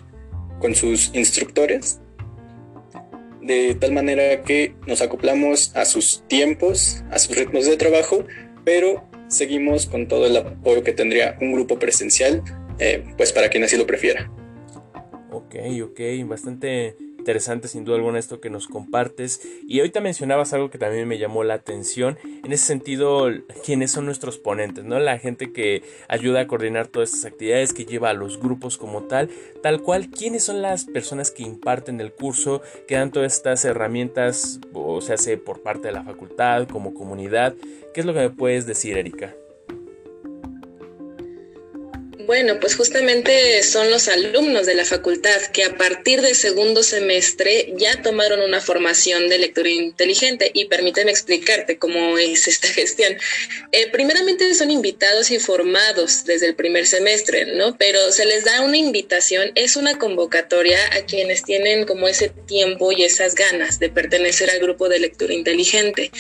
con 0.59 0.75
sus 0.75 1.11
instructores 1.15 2.01
de 3.43 3.75
tal 3.75 3.93
manera 3.93 4.43
que 4.43 4.75
nos 4.87 5.03
acoplamos 5.03 5.75
a 5.75 5.85
sus 5.85 6.23
tiempos, 6.29 7.03
a 7.11 7.19
sus 7.19 7.37
ritmos 7.37 7.67
de 7.67 7.77
trabajo, 7.77 8.25
pero 8.65 9.09
seguimos 9.29 9.87
con 9.87 10.09
todo 10.09 10.27
el 10.27 10.37
apoyo 10.37 10.83
que 10.83 10.93
tendría 10.93 11.37
un 11.41 11.53
grupo 11.53 11.79
presencial, 11.79 12.43
eh, 12.79 13.05
pues 13.17 13.33
para 13.33 13.49
quien 13.49 13.65
así 13.65 13.77
lo 13.77 13.87
prefiera. 13.87 14.31
Ok, 15.33 15.55
ok, 15.83 16.01
bastante 16.27 16.97
interesante 17.21 17.69
sin 17.69 17.85
duda 17.85 17.97
alguna 17.97 18.19
esto 18.19 18.41
que 18.41 18.51
nos 18.51 18.67
compartes. 18.67 19.41
Y 19.69 19.79
ahorita 19.79 20.01
mencionabas 20.01 20.53
algo 20.53 20.71
que 20.71 20.79
también 20.79 21.07
me 21.07 21.19
llamó 21.19 21.45
la 21.45 21.55
atención. 21.55 22.19
En 22.45 22.53
ese 22.53 22.67
sentido, 22.67 23.29
¿quiénes 23.65 23.93
son 23.93 24.07
nuestros 24.07 24.39
ponentes? 24.39 24.85
¿no? 24.85 24.99
La 24.99 25.19
gente 25.19 25.53
que 25.53 25.83
ayuda 26.09 26.41
a 26.41 26.47
coordinar 26.47 26.89
todas 26.89 27.11
estas 27.11 27.33
actividades, 27.33 27.73
que 27.73 27.85
lleva 27.85 28.11
a 28.11 28.15
los 28.15 28.41
grupos 28.41 28.79
como 28.79 29.05
tal. 29.05 29.31
Tal 29.63 29.83
cual, 29.83 30.11
¿quiénes 30.11 30.43
son 30.43 30.63
las 30.63 30.87
personas 30.87 31.31
que 31.31 31.43
imparten 31.43 32.01
el 32.01 32.13
curso, 32.13 32.63
que 32.89 32.97
dan 32.97 33.13
todas 33.13 33.37
estas 33.37 33.65
herramientas, 33.65 34.61
o 34.73 35.01
se 35.01 35.13
hace 35.13 35.37
por 35.37 35.63
parte 35.63 35.89
de 35.89 35.93
la 35.93 36.03
facultad, 36.03 36.67
como 36.67 36.95
comunidad? 36.95 37.55
¿Qué 37.95 38.01
es 38.01 38.07
lo 38.07 38.15
que 38.15 38.21
me 38.21 38.31
puedes 38.31 38.67
decir, 38.67 38.97
Erika? 38.97 39.35
Bueno, 42.31 42.61
pues 42.61 42.77
justamente 42.77 43.61
son 43.65 43.91
los 43.91 44.07
alumnos 44.07 44.65
de 44.65 44.77
la 44.77 44.85
facultad 44.85 45.43
que 45.53 45.65
a 45.65 45.77
partir 45.77 46.23
del 46.23 46.37
segundo 46.37 46.85
semestre 46.85 47.73
ya 47.77 48.03
tomaron 48.03 48.41
una 48.43 48.61
formación 48.61 49.29
de 49.29 49.37
lectura 49.37 49.69
inteligente 49.69 50.49
y 50.55 50.67
permíteme 50.67 51.11
explicarte 51.11 51.77
cómo 51.77 52.19
es 52.19 52.47
esta 52.47 52.69
gestión. 52.73 53.17
Eh, 53.73 53.91
primeramente 53.91 54.55
son 54.55 54.71
invitados 54.71 55.33
y 55.33 55.41
formados 55.41 56.25
desde 56.25 56.47
el 56.47 56.55
primer 56.55 56.87
semestre, 56.87 57.47
¿no? 57.57 57.77
Pero 57.77 58.13
se 58.13 58.27
les 58.27 58.45
da 58.45 58.61
una 58.61 58.77
invitación, 58.77 59.51
es 59.57 59.75
una 59.75 59.99
convocatoria 59.99 60.79
a 60.93 61.07
quienes 61.07 61.43
tienen 61.43 61.85
como 61.85 62.07
ese 62.07 62.29
tiempo 62.29 62.93
y 62.93 63.03
esas 63.03 63.35
ganas 63.35 63.81
de 63.81 63.89
pertenecer 63.89 64.51
al 64.51 64.61
grupo 64.61 64.89
de 64.89 65.01
lectura 65.01 65.35
inteligente. 65.35 66.13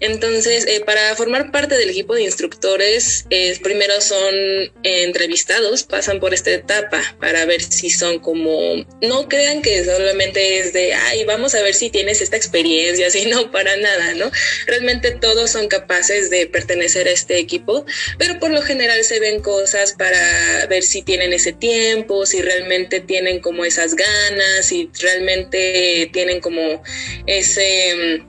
Entonces, 0.00 0.64
eh, 0.66 0.80
para 0.80 1.14
formar 1.14 1.52
parte 1.52 1.76
del 1.76 1.90
equipo 1.90 2.14
de 2.14 2.22
instructores, 2.22 3.26
eh, 3.28 3.54
primero 3.62 4.00
son 4.00 4.34
entrevistados 4.82 5.57
pasan 5.88 6.20
por 6.20 6.34
esta 6.34 6.50
etapa 6.50 7.02
para 7.20 7.44
ver 7.44 7.62
si 7.62 7.90
son 7.90 8.18
como, 8.18 8.76
no 9.02 9.28
crean 9.28 9.62
que 9.62 9.84
solamente 9.84 10.58
es 10.58 10.72
de, 10.72 10.94
ay, 10.94 11.24
vamos 11.24 11.54
a 11.54 11.62
ver 11.62 11.74
si 11.74 11.90
tienes 11.90 12.20
esta 12.20 12.36
experiencia, 12.36 13.10
sino 13.18 13.50
para 13.50 13.76
nada, 13.76 14.14
¿no? 14.14 14.30
Realmente 14.66 15.12
todos 15.12 15.50
son 15.50 15.68
capaces 15.68 16.30
de 16.30 16.46
pertenecer 16.46 17.08
a 17.08 17.12
este 17.12 17.38
equipo, 17.38 17.84
pero 18.18 18.38
por 18.38 18.50
lo 18.50 18.62
general 18.62 19.02
se 19.04 19.20
ven 19.20 19.40
cosas 19.40 19.92
para 19.92 20.66
ver 20.66 20.82
si 20.82 21.02
tienen 21.02 21.32
ese 21.32 21.52
tiempo, 21.52 22.26
si 22.26 22.42
realmente 22.42 23.00
tienen 23.00 23.40
como 23.40 23.64
esas 23.64 23.94
ganas, 23.94 24.66
si 24.66 24.90
realmente 25.00 26.10
tienen 26.12 26.40
como 26.40 26.82
ese 27.26 28.22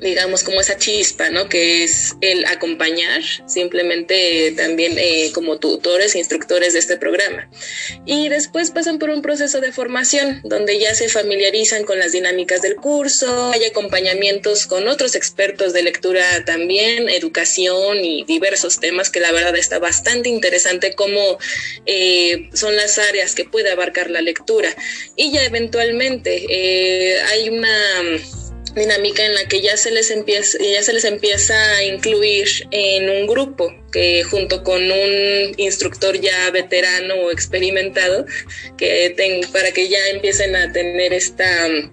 digamos, 0.00 0.42
como 0.42 0.60
esa 0.60 0.76
chispa, 0.76 1.30
¿no? 1.30 1.48
Que 1.48 1.84
es 1.84 2.16
el 2.20 2.44
acompañar 2.46 3.22
simplemente 3.46 4.52
también 4.56 4.94
eh, 4.98 5.30
como 5.32 5.58
tutores 5.58 6.14
e 6.14 6.18
instructores 6.18 6.72
de 6.72 6.78
este 6.78 6.96
programa. 6.96 7.48
Y 8.04 8.28
después 8.28 8.70
pasan 8.70 8.98
por 8.98 9.10
un 9.10 9.22
proceso 9.22 9.60
de 9.60 9.72
formación 9.72 10.40
donde 10.44 10.78
ya 10.78 10.94
se 10.94 11.08
familiarizan 11.08 11.84
con 11.84 11.98
las 11.98 12.12
dinámicas 12.12 12.62
del 12.62 12.76
curso, 12.76 13.52
hay 13.52 13.64
acompañamientos 13.64 14.66
con 14.66 14.88
otros 14.88 15.14
expertos 15.14 15.72
de 15.72 15.82
lectura 15.82 16.44
también, 16.44 17.08
educación 17.08 18.04
y 18.04 18.24
diversos 18.24 18.80
temas 18.80 19.10
que 19.10 19.20
la 19.20 19.32
verdad 19.32 19.56
está 19.56 19.78
bastante 19.78 20.28
interesante 20.28 20.94
cómo 20.94 21.38
eh, 21.86 22.48
son 22.52 22.76
las 22.76 22.98
áreas 22.98 23.34
que 23.34 23.44
puede 23.44 23.70
abarcar 23.70 24.10
la 24.10 24.20
lectura. 24.20 24.74
Y 25.16 25.32
ya 25.32 25.44
eventualmente 25.44 26.44
eh, 26.48 27.20
hay 27.22 27.48
una 27.48 27.70
dinámica 28.74 29.24
en 29.24 29.34
la 29.34 29.46
que 29.46 29.60
ya 29.60 29.76
se 29.76 29.90
les 29.90 30.10
empieza 30.10 30.58
ya 30.58 30.82
se 30.82 30.92
les 30.92 31.04
empieza 31.04 31.54
a 31.76 31.84
incluir 31.84 32.48
en 32.70 33.08
un 33.08 33.26
grupo 33.26 33.72
que 33.92 34.24
junto 34.24 34.62
con 34.64 34.90
un 34.90 35.54
instructor 35.56 36.20
ya 36.20 36.50
veterano 36.50 37.14
o 37.14 37.30
experimentado 37.30 38.26
que 38.76 39.14
para 39.52 39.72
que 39.72 39.88
ya 39.88 40.08
empiecen 40.08 40.56
a 40.56 40.72
tener 40.72 41.12
esta 41.12 41.66
um, 41.66 41.90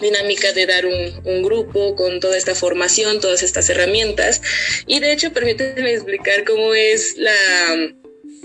dinámica 0.00 0.52
de 0.52 0.66
dar 0.66 0.86
un, 0.86 1.22
un, 1.24 1.42
grupo 1.42 1.94
con 1.94 2.18
toda 2.20 2.36
esta 2.36 2.54
formación, 2.54 3.20
todas 3.20 3.42
estas 3.42 3.70
herramientas. 3.70 4.42
Y 4.86 4.98
de 4.98 5.12
hecho, 5.12 5.32
permíteme 5.32 5.94
explicar 5.94 6.44
cómo 6.44 6.74
es 6.74 7.16
la, 7.16 7.32
um, 7.74 8.03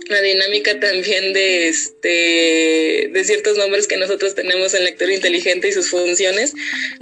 la 0.09 0.21
dinámica 0.21 0.79
también 0.79 1.33
de 1.33 1.67
este 1.67 3.09
de 3.11 3.23
ciertos 3.23 3.57
nombres 3.57 3.87
que 3.87 3.97
nosotros 3.97 4.35
tenemos 4.35 4.73
en 4.73 4.83
lector 4.83 5.09
inteligente 5.09 5.67
y 5.67 5.71
sus 5.71 5.89
funciones. 5.89 6.53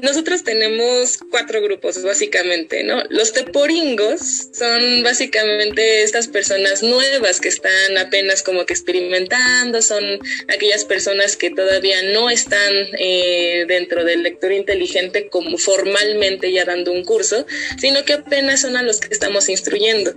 Nosotros 0.02 0.44
tenemos 0.44 1.20
cuatro 1.30 1.62
grupos 1.62 2.02
básicamente, 2.04 2.84
¿no? 2.84 3.04
Los 3.10 3.34
teporingos 3.34 4.50
son 4.54 5.04
básicamente 5.04 6.04
estas 6.04 6.28
personas 6.28 6.84
nuevas 6.84 7.40
que 7.40 7.50
están 7.50 7.98
apenas 7.98 8.44
como 8.44 8.66
que 8.66 8.74
experimentando, 8.74 9.82
son 9.82 10.04
aquellas 10.48 10.86
personas 10.86 11.36
que 11.36 11.50
todavía 11.50 12.02
no 12.14 12.30
están 12.30 12.74
eh, 13.00 13.66
dentro 13.68 14.04
del 14.04 14.24
lector 14.24 14.52
inteligente 14.52 15.30
como 15.30 15.58
formalmente 15.58 16.52
ya 16.52 16.66
dando 16.66 16.92
un 16.92 17.04
curso, 17.04 17.46
sino 17.80 18.04
que 18.06 18.14
apenas 18.14 18.62
son 18.62 18.78
a 18.78 18.84
los 18.84 19.00
que 19.00 19.14
estamos 19.14 19.50
instruyendo. 19.50 20.14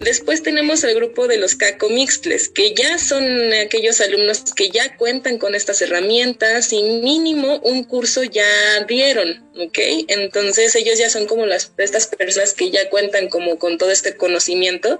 Después 0.00 0.42
tenemos 0.42 0.84
el 0.84 0.94
grupo 0.94 1.28
de 1.28 1.38
los 1.38 1.54
caco 1.54 1.88
que 2.54 2.74
ya 2.74 2.98
son 2.98 3.52
aquellos 3.52 4.00
alumnos 4.00 4.54
que 4.54 4.70
ya 4.70 4.96
cuentan 4.96 5.38
con 5.38 5.54
estas 5.54 5.82
herramientas 5.82 6.72
y 6.72 6.82
mínimo 6.82 7.58
un 7.64 7.84
curso 7.84 8.22
ya 8.22 8.44
dieron, 8.86 9.44
¿ok? 9.56 9.78
Entonces 10.08 10.74
ellos 10.74 10.98
ya 10.98 11.10
son 11.10 11.26
como 11.26 11.46
las, 11.46 11.72
estas 11.78 12.06
personas 12.06 12.54
que 12.54 12.70
ya 12.70 12.88
cuentan 12.90 13.28
como 13.28 13.58
con 13.58 13.78
todo 13.78 13.90
este 13.90 14.16
conocimiento, 14.16 14.98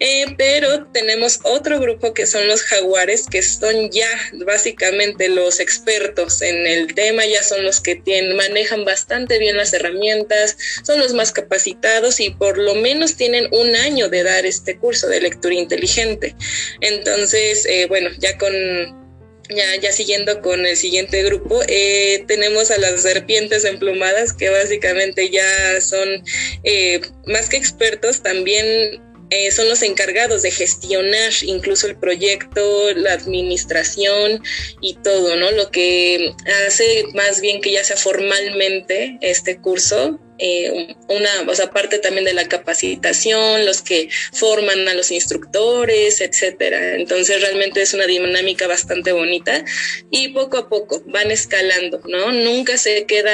eh, 0.00 0.26
pero 0.36 0.86
tenemos 0.86 1.40
otro 1.44 1.78
grupo 1.80 2.14
que 2.14 2.26
son 2.26 2.46
los 2.46 2.62
jaguares, 2.62 3.26
que 3.30 3.42
son 3.42 3.90
ya 3.90 4.08
básicamente 4.44 5.28
los 5.28 5.60
expertos 5.60 6.42
en 6.42 6.66
el 6.66 6.94
tema, 6.94 7.24
ya 7.26 7.42
son 7.42 7.64
los 7.64 7.80
que 7.80 8.02
manejan 8.34 8.84
bastante 8.84 9.38
bien 9.38 9.56
las 9.56 9.72
herramientas, 9.72 10.56
son 10.84 10.98
los 10.98 11.14
más 11.14 11.32
capacitados 11.32 12.20
y 12.20 12.30
por 12.30 12.58
lo 12.58 12.74
menos 12.74 13.16
tienen 13.16 13.48
un 13.52 13.76
año 13.76 14.08
de 14.08 14.22
dar 14.22 14.46
este 14.46 14.78
curso 14.78 15.08
de 15.08 15.20
lectura 15.20 15.54
inteligente. 15.54 16.34
Entonces, 16.80 17.66
eh, 17.66 17.86
bueno, 17.86 18.10
ya 18.18 18.36
con 18.38 18.52
ya, 19.50 19.76
ya 19.80 19.92
siguiendo 19.92 20.42
con 20.42 20.66
el 20.66 20.76
siguiente 20.76 21.22
grupo, 21.22 21.62
eh, 21.68 22.22
tenemos 22.28 22.70
a 22.70 22.78
las 22.78 23.00
serpientes 23.00 23.64
emplumadas 23.64 24.34
que 24.34 24.50
básicamente 24.50 25.30
ya 25.30 25.80
son 25.80 26.22
eh, 26.64 27.00
más 27.26 27.48
que 27.48 27.56
expertos, 27.56 28.22
también 28.22 29.02
son 29.50 29.68
los 29.68 29.82
encargados 29.82 30.40
de 30.40 30.50
gestionar 30.50 31.32
incluso 31.42 31.86
el 31.86 31.98
proyecto, 31.98 32.94
la 32.94 33.12
administración 33.12 34.42
y 34.80 34.94
todo, 34.94 35.36
¿no? 35.36 35.50
Lo 35.50 35.70
que 35.70 36.32
hace 36.66 37.04
más 37.12 37.42
bien 37.42 37.60
que 37.60 37.72
ya 37.72 37.84
sea 37.84 37.98
formalmente 37.98 39.18
este 39.20 39.58
curso 39.60 40.18
eh, 40.38 40.94
una, 41.08 41.50
o 41.50 41.54
sea, 41.54 41.70
parte 41.70 41.98
también 41.98 42.24
de 42.24 42.32
la 42.32 42.48
capacitación, 42.48 43.66
los 43.66 43.82
que 43.82 44.08
forman 44.32 44.88
a 44.88 44.94
los 44.94 45.10
instructores, 45.10 46.20
etcétera. 46.20 46.94
Entonces 46.94 47.40
realmente 47.40 47.82
es 47.82 47.94
una 47.94 48.06
dinámica 48.06 48.66
bastante 48.66 49.12
bonita 49.12 49.64
y 50.10 50.28
poco 50.28 50.58
a 50.58 50.68
poco 50.68 51.02
van 51.06 51.30
escalando, 51.30 52.00
¿no? 52.06 52.32
Nunca 52.32 52.78
se 52.78 53.04
queda 53.06 53.32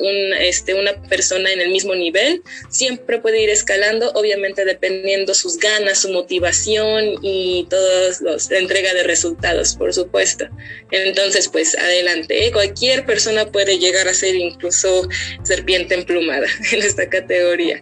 un, 0.00 0.34
este, 0.40 0.74
una 0.74 1.00
persona 1.02 1.52
en 1.52 1.60
el 1.60 1.70
mismo 1.70 1.94
nivel, 1.94 2.42
siempre 2.68 3.18
puede 3.18 3.42
ir 3.42 3.50
escalando, 3.50 4.10
obviamente 4.14 4.64
dependiendo 4.64 5.34
sus 5.34 5.58
ganas, 5.58 6.00
su 6.00 6.10
motivación 6.10 7.14
y 7.22 7.66
todos 7.70 8.20
los, 8.20 8.50
la 8.50 8.58
entrega 8.58 8.92
de 8.94 9.04
resultados, 9.04 9.76
por 9.76 9.94
supuesto. 9.94 10.48
Entonces, 10.90 11.48
pues 11.48 11.76
adelante, 11.78 12.46
¿eh? 12.46 12.52
cualquier 12.52 13.06
persona 13.06 13.50
puede 13.50 13.78
llegar 13.78 14.08
a 14.08 14.14
ser 14.14 14.34
incluso 14.34 15.08
serpiente 15.44 15.94
emplumada 15.94 16.39
en 16.72 16.82
esta 16.82 17.08
categoría. 17.08 17.80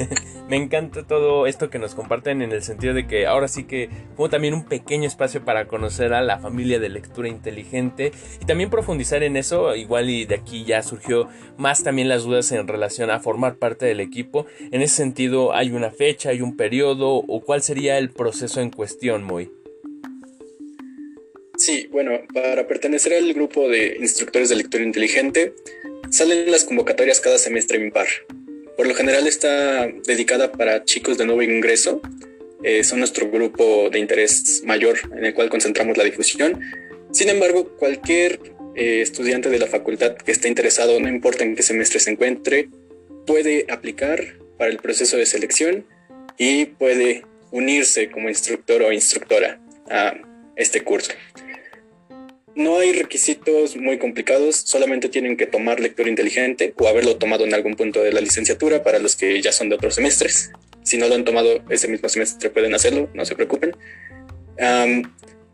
Me 0.48 0.56
encanta 0.56 1.06
todo 1.06 1.46
esto 1.46 1.70
que 1.70 1.78
nos 1.78 1.94
comparten 1.94 2.42
en 2.42 2.52
el 2.52 2.62
sentido 2.62 2.92
de 2.92 3.06
que 3.06 3.26
ahora 3.26 3.48
sí 3.48 3.64
que 3.64 3.88
fue 4.16 4.28
también 4.28 4.54
un 4.54 4.64
pequeño 4.64 5.06
espacio 5.06 5.44
para 5.44 5.66
conocer 5.66 6.12
a 6.12 6.22
la 6.22 6.38
familia 6.38 6.80
de 6.80 6.88
lectura 6.88 7.28
inteligente 7.28 8.12
y 8.40 8.46
también 8.46 8.70
profundizar 8.70 9.22
en 9.22 9.36
eso, 9.36 9.76
igual 9.76 10.10
y 10.10 10.24
de 10.24 10.36
aquí 10.36 10.64
ya 10.64 10.82
surgió 10.82 11.28
más 11.56 11.84
también 11.84 12.08
las 12.08 12.24
dudas 12.24 12.50
en 12.52 12.66
relación 12.66 13.10
a 13.10 13.20
formar 13.20 13.56
parte 13.56 13.86
del 13.86 14.00
equipo. 14.00 14.46
En 14.72 14.82
ese 14.82 14.96
sentido, 14.96 15.54
¿hay 15.54 15.70
una 15.70 15.90
fecha, 15.90 16.30
hay 16.30 16.40
un 16.40 16.56
periodo 16.56 17.14
o 17.14 17.40
cuál 17.42 17.62
sería 17.62 17.98
el 17.98 18.10
proceso 18.10 18.60
en 18.60 18.70
cuestión, 18.70 19.22
Moy? 19.22 19.50
Sí, 21.56 21.88
bueno, 21.92 22.12
para 22.32 22.66
pertenecer 22.66 23.12
al 23.12 23.34
grupo 23.34 23.68
de 23.68 23.98
instructores 24.00 24.48
de 24.48 24.56
lectura 24.56 24.82
inteligente, 24.82 25.52
Salen 26.10 26.50
las 26.50 26.64
convocatorias 26.64 27.20
cada 27.20 27.38
semestre 27.38 27.78
en 27.78 27.92
par. 27.92 28.08
Por 28.76 28.88
lo 28.88 28.94
general 28.94 29.28
está 29.28 29.86
dedicada 30.06 30.50
para 30.50 30.84
chicos 30.84 31.16
de 31.16 31.24
nuevo 31.24 31.42
ingreso. 31.42 32.02
Eh, 32.64 32.82
son 32.82 32.98
nuestro 32.98 33.30
grupo 33.30 33.90
de 33.90 34.00
interés 34.00 34.62
mayor 34.64 34.98
en 35.16 35.24
el 35.24 35.34
cual 35.34 35.48
concentramos 35.48 35.96
la 35.96 36.02
difusión. 36.02 36.60
Sin 37.12 37.28
embargo, 37.28 37.76
cualquier 37.76 38.40
eh, 38.74 39.02
estudiante 39.02 39.50
de 39.50 39.60
la 39.60 39.68
facultad 39.68 40.16
que 40.16 40.32
esté 40.32 40.48
interesado, 40.48 40.98
no 40.98 41.08
importa 41.08 41.44
en 41.44 41.54
qué 41.54 41.62
semestre 41.62 42.00
se 42.00 42.10
encuentre, 42.10 42.68
puede 43.24 43.66
aplicar 43.70 44.36
para 44.58 44.72
el 44.72 44.78
proceso 44.78 45.16
de 45.16 45.26
selección 45.26 45.86
y 46.38 46.66
puede 46.66 47.24
unirse 47.52 48.10
como 48.10 48.28
instructor 48.28 48.82
o 48.82 48.92
instructora 48.92 49.60
a 49.88 50.14
este 50.56 50.82
curso. 50.82 51.12
No 52.60 52.78
hay 52.78 52.92
requisitos 52.92 53.74
muy 53.74 53.96
complicados, 53.96 54.54
solamente 54.54 55.08
tienen 55.08 55.38
que 55.38 55.46
tomar 55.46 55.80
lectura 55.80 56.10
inteligente 56.10 56.74
o 56.76 56.88
haberlo 56.88 57.16
tomado 57.16 57.46
en 57.46 57.54
algún 57.54 57.74
punto 57.74 58.02
de 58.02 58.12
la 58.12 58.20
licenciatura 58.20 58.82
para 58.82 58.98
los 58.98 59.16
que 59.16 59.40
ya 59.40 59.50
son 59.50 59.70
de 59.70 59.76
otros 59.76 59.94
semestres. 59.94 60.52
Si 60.82 60.98
no 60.98 61.08
lo 61.08 61.14
han 61.14 61.24
tomado 61.24 61.64
ese 61.70 61.88
mismo 61.88 62.10
semestre 62.10 62.50
pueden 62.50 62.74
hacerlo, 62.74 63.08
no 63.14 63.24
se 63.24 63.34
preocupen. 63.34 63.74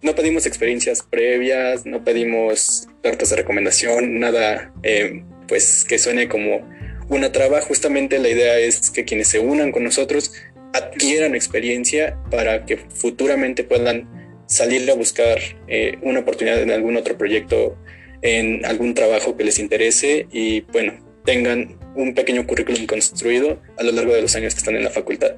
no 0.02 0.14
pedimos 0.16 0.46
experiencias 0.46 1.02
previas, 1.08 1.86
no 1.86 2.02
pedimos 2.02 2.88
cartas 3.04 3.30
de 3.30 3.36
recomendación, 3.36 4.18
nada 4.18 4.74
eh, 4.82 5.22
pues 5.46 5.84
que 5.84 6.00
suene 6.00 6.26
como 6.26 6.68
una 7.08 7.30
traba. 7.30 7.60
Justamente 7.60 8.18
la 8.18 8.30
idea 8.30 8.58
es 8.58 8.90
que 8.90 9.04
quienes 9.04 9.28
se 9.28 9.38
unan 9.38 9.70
con 9.70 9.84
nosotros 9.84 10.32
adquieran 10.72 11.36
experiencia 11.36 12.18
para 12.32 12.64
que 12.64 12.78
futuramente 12.78 13.62
puedan 13.62 14.25
salir 14.46 14.90
a 14.90 14.94
buscar 14.94 15.38
eh, 15.68 15.98
una 16.02 16.20
oportunidad 16.20 16.62
en 16.62 16.70
algún 16.70 16.96
otro 16.96 17.18
proyecto, 17.18 17.76
en 18.22 18.64
algún 18.64 18.94
trabajo 18.94 19.36
que 19.36 19.44
les 19.44 19.58
interese 19.58 20.26
y 20.32 20.60
bueno, 20.72 20.94
tengan 21.24 21.78
un 21.94 22.14
pequeño 22.14 22.46
currículum 22.46 22.86
construido 22.86 23.60
a 23.78 23.82
lo 23.82 23.92
largo 23.92 24.14
de 24.14 24.22
los 24.22 24.34
años 24.36 24.54
que 24.54 24.58
están 24.58 24.76
en 24.76 24.84
la 24.84 24.90
facultad. 24.90 25.34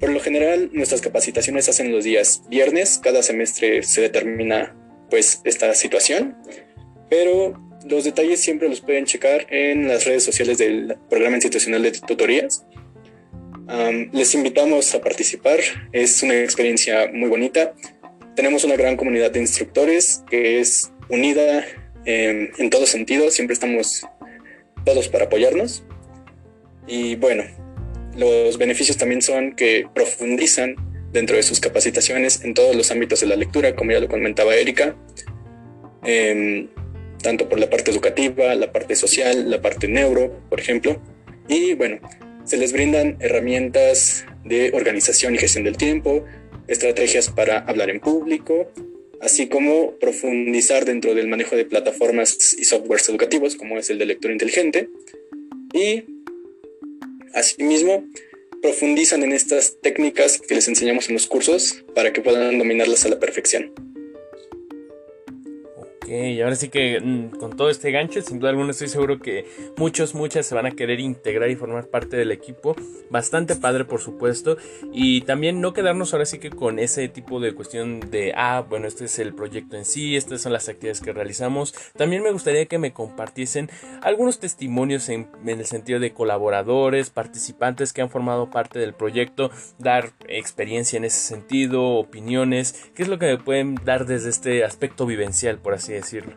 Por 0.00 0.10
lo 0.10 0.20
general, 0.20 0.70
nuestras 0.72 1.00
capacitaciones 1.00 1.64
se 1.64 1.72
hacen 1.72 1.90
los 1.90 2.04
días 2.04 2.42
viernes, 2.48 3.00
cada 3.02 3.22
semestre 3.22 3.82
se 3.82 4.00
determina 4.00 4.76
pues 5.10 5.40
esta 5.44 5.74
situación, 5.74 6.36
pero 7.10 7.60
los 7.88 8.04
detalles 8.04 8.40
siempre 8.40 8.68
los 8.68 8.80
pueden 8.80 9.06
checar 9.06 9.46
en 9.50 9.88
las 9.88 10.04
redes 10.04 10.22
sociales 10.22 10.58
del 10.58 10.96
programa 11.08 11.36
institucional 11.36 11.82
de 11.82 11.92
tutorías 11.92 12.64
les 14.12 14.34
invitamos 14.34 14.94
a 14.94 15.00
participar, 15.00 15.60
es 15.92 16.22
una 16.22 16.40
experiencia 16.40 17.10
muy 17.12 17.28
bonita. 17.28 17.74
Tenemos 18.34 18.64
una 18.64 18.76
gran 18.76 18.96
comunidad 18.96 19.30
de 19.30 19.40
instructores 19.40 20.22
que 20.30 20.60
es 20.60 20.90
unida 21.08 21.64
em, 22.04 22.50
en 22.58 22.70
todo 22.70 22.86
sentido, 22.86 23.30
siempre 23.30 23.54
estamos 23.54 24.06
todos 24.84 25.08
para 25.08 25.26
apoyarnos. 25.26 25.84
Y 26.86 27.16
bueno, 27.16 27.44
los 28.16 28.56
beneficios 28.56 28.96
también 28.96 29.20
son 29.20 29.54
que 29.54 29.86
profundizan 29.94 30.76
dentro 31.12 31.36
de 31.36 31.42
sus 31.42 31.60
capacitaciones 31.60 32.44
en 32.44 32.54
todos 32.54 32.74
los 32.74 32.90
ámbitos 32.90 33.20
de 33.20 33.26
la 33.26 33.36
lectura, 33.36 33.74
como 33.74 33.92
ya 33.92 34.00
lo 34.00 34.08
comentaba 34.08 34.54
Erika, 34.54 34.96
em, 36.04 36.68
tanto 37.22 37.48
por 37.48 37.58
la 37.58 37.68
parte 37.68 37.90
educativa, 37.90 38.54
la 38.54 38.72
parte 38.72 38.94
social, 38.94 39.50
la 39.50 39.60
parte 39.60 39.88
neuro, 39.88 40.40
por 40.48 40.60
ejemplo. 40.60 41.00
Y 41.48 41.74
bueno, 41.74 41.98
se 42.48 42.56
les 42.56 42.72
brindan 42.72 43.18
herramientas 43.20 44.24
de 44.44 44.70
organización 44.72 45.34
y 45.34 45.38
gestión 45.38 45.64
del 45.64 45.76
tiempo, 45.76 46.24
estrategias 46.66 47.28
para 47.28 47.58
hablar 47.58 47.90
en 47.90 48.00
público, 48.00 48.72
así 49.20 49.48
como 49.48 49.92
profundizar 49.98 50.86
dentro 50.86 51.14
del 51.14 51.28
manejo 51.28 51.56
de 51.56 51.66
plataformas 51.66 52.56
y 52.58 52.64
softwares 52.64 53.06
educativos, 53.10 53.54
como 53.54 53.78
es 53.78 53.90
el 53.90 53.98
de 53.98 54.06
lectura 54.06 54.32
inteligente. 54.32 54.88
Y 55.74 56.04
asimismo, 57.34 58.06
profundizan 58.62 59.22
en 59.22 59.32
estas 59.32 59.76
técnicas 59.82 60.40
que 60.40 60.54
les 60.54 60.68
enseñamos 60.68 61.08
en 61.08 61.14
los 61.14 61.26
cursos 61.26 61.84
para 61.94 62.14
que 62.14 62.22
puedan 62.22 62.58
dominarlas 62.58 63.04
a 63.04 63.10
la 63.10 63.20
perfección 63.20 63.87
y 66.08 66.40
ahora 66.40 66.56
sí 66.56 66.68
que 66.68 67.00
mm, 67.00 67.38
con 67.38 67.56
todo 67.56 67.70
este 67.70 67.90
gancho, 67.90 68.22
sin 68.22 68.38
duda 68.38 68.50
alguna 68.50 68.70
estoy 68.70 68.88
seguro 68.88 69.18
que 69.18 69.46
muchos, 69.76 70.14
muchas 70.14 70.46
se 70.46 70.54
van 70.54 70.66
a 70.66 70.70
querer 70.70 71.00
integrar 71.00 71.50
y 71.50 71.56
formar 71.56 71.88
parte 71.88 72.16
del 72.16 72.32
equipo. 72.32 72.74
Bastante 73.10 73.56
padre, 73.56 73.84
por 73.84 74.00
supuesto. 74.00 74.56
Y 74.92 75.22
también 75.22 75.60
no 75.60 75.72
quedarnos 75.72 76.12
ahora 76.12 76.26
sí 76.26 76.38
que 76.38 76.50
con 76.50 76.78
ese 76.78 77.08
tipo 77.08 77.40
de 77.40 77.54
cuestión 77.54 78.00
de, 78.10 78.32
ah, 78.36 78.64
bueno, 78.68 78.86
este 78.86 79.04
es 79.04 79.18
el 79.18 79.34
proyecto 79.34 79.76
en 79.76 79.84
sí, 79.84 80.16
estas 80.16 80.40
son 80.42 80.52
las 80.52 80.68
actividades 80.68 81.00
que 81.00 81.12
realizamos. 81.12 81.74
También 81.96 82.22
me 82.22 82.32
gustaría 82.32 82.66
que 82.66 82.78
me 82.78 82.92
compartiesen 82.92 83.70
algunos 84.02 84.40
testimonios 84.40 85.08
en, 85.08 85.28
en 85.44 85.58
el 85.60 85.66
sentido 85.66 86.00
de 86.00 86.12
colaboradores, 86.12 87.10
participantes 87.10 87.92
que 87.92 88.02
han 88.02 88.10
formado 88.10 88.50
parte 88.50 88.78
del 88.78 88.94
proyecto, 88.94 89.50
dar 89.78 90.12
experiencia 90.26 90.96
en 90.96 91.04
ese 91.04 91.20
sentido, 91.20 91.84
opiniones, 91.84 92.90
qué 92.94 93.02
es 93.02 93.08
lo 93.08 93.18
que 93.18 93.26
me 93.26 93.38
pueden 93.38 93.74
dar 93.84 94.06
desde 94.06 94.30
este 94.30 94.64
aspecto 94.64 95.06
vivencial, 95.06 95.58
por 95.58 95.74
así 95.74 95.92
decirlo 95.92 95.97
decirlo. 96.00 96.36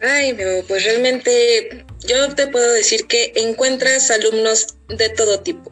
Ay, 0.00 0.36
pues 0.66 0.84
realmente 0.84 1.84
yo 2.06 2.34
te 2.34 2.46
puedo 2.46 2.72
decir 2.72 3.06
que 3.06 3.32
encuentras 3.36 4.10
alumnos 4.10 4.78
de 4.88 5.10
todo 5.10 5.40
tipo 5.40 5.70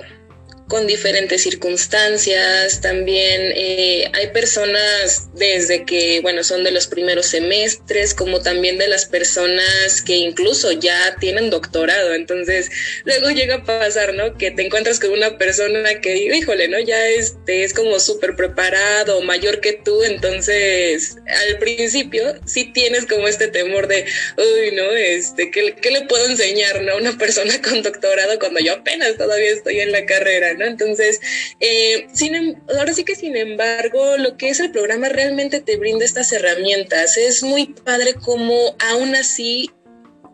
con 0.69 0.87
diferentes 0.87 1.43
circunstancias. 1.43 2.81
También 2.81 3.53
eh, 3.57 4.11
hay 4.13 4.29
personas 4.29 5.29
desde 5.35 5.85
que, 5.85 6.21
bueno, 6.21 6.45
son 6.45 6.65
de 6.65 6.71
los 6.71 6.87
primeros 6.87 7.27
semestres, 7.27 8.15
como 8.15 8.41
también 8.41 8.79
de 8.79 8.89
las 8.89 9.07
personas 9.07 10.03
que 10.03 10.17
incluso 10.17 10.73
ya 10.73 11.17
tienen 11.19 11.51
doctorado. 11.51 12.15
Entonces, 12.15 12.71
luego 13.05 13.31
llega 13.31 13.57
a 13.57 13.65
pasar, 13.65 14.15
¿no? 14.15 14.37
Que 14.37 14.51
te 14.51 14.65
encuentras 14.65 15.01
con 15.01 15.11
una 15.11 15.39
persona 15.39 16.01
que, 16.01 16.17
híjole, 16.17 16.69
¿no? 16.69 16.79
Ya 16.79 17.09
este, 17.09 17.65
es 17.65 17.73
como 17.73 17.99
súper 17.99 18.37
preparado, 18.37 19.23
mayor 19.23 19.61
que 19.61 19.73
tú. 19.73 20.05
Entonces, 20.05 21.17
al 21.27 21.59
principio 21.59 22.35
sí 22.47 22.73
tienes 22.73 23.07
como 23.07 23.27
este 23.27 23.49
temor 23.49 23.89
de, 23.89 24.05
uy, 24.37 24.73
¿no? 24.73 24.91
Este, 24.93 25.51
¿qué, 25.51 25.75
qué 25.81 25.91
le 25.91 26.03
puedo 26.03 26.27
enseñar, 26.27 26.83
¿no? 26.83 26.97
Una 26.97 27.17
persona 27.17 27.61
con 27.63 27.83
doctorado 27.83 28.39
cuando 28.39 28.61
yo 28.61 28.75
apenas 28.75 29.17
todavía 29.17 29.51
estoy 29.51 29.81
en 29.81 29.93
la 29.93 30.05
carrera, 30.05 30.55
entonces, 30.67 31.21
eh, 31.61 32.07
em, 32.21 32.55
ahora 32.77 32.93
sí 32.93 33.05
que 33.05 33.15
sin 33.15 33.37
embargo, 33.37 34.17
lo 34.17 34.37
que 34.37 34.51
es 34.51 34.61
el 34.61 34.71
programa 34.71 35.09
realmente 35.09 35.61
te 35.61 35.77
brinda 35.77 36.05
estas 36.05 36.33
herramientas. 36.33 37.17
Es 37.17 37.43
muy 37.43 37.75
padre 37.85 38.15
como 38.15 38.77
aún 38.79 39.15
así 39.15 39.71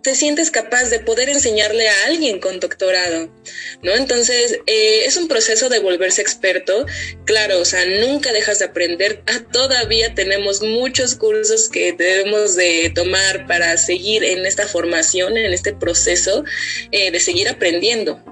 te 0.05 0.15
sientes 0.15 0.51
capaz 0.51 0.91
de 0.91 1.01
poder 1.01 1.31
enseñarle 1.31 1.89
a 1.89 1.95
alguien 2.07 2.39
con 2.39 2.61
doctorado, 2.61 3.33
¿no? 3.83 3.95
Entonces, 3.95 4.61
eh, 4.67 5.07
es 5.07 5.17
un 5.17 5.29
proceso 5.29 5.71
de 5.71 5.79
volverse 5.79 6.21
experto, 6.21 6.85
claro, 7.25 7.59
o 7.59 7.65
sea, 7.65 7.85
nunca 7.87 8.31
dejas 8.33 8.59
de 8.59 8.67
aprender, 8.67 9.23
ah, 9.27 9.41
todavía 9.51 10.15
tenemos 10.15 10.61
muchos 10.63 11.15
cursos 11.15 11.71
que 11.71 11.95
debemos 11.95 12.55
de 12.55 12.93
tomar 12.95 13.47
para 13.47 13.77
seguir 13.79 14.23
en 14.23 14.45
esta 14.45 14.69
formación, 14.69 15.39
en 15.39 15.53
este 15.55 15.73
proceso 15.73 16.45
eh, 16.93 17.11
de 17.11 17.19
seguir 17.19 17.49
aprendiendo 17.49 18.23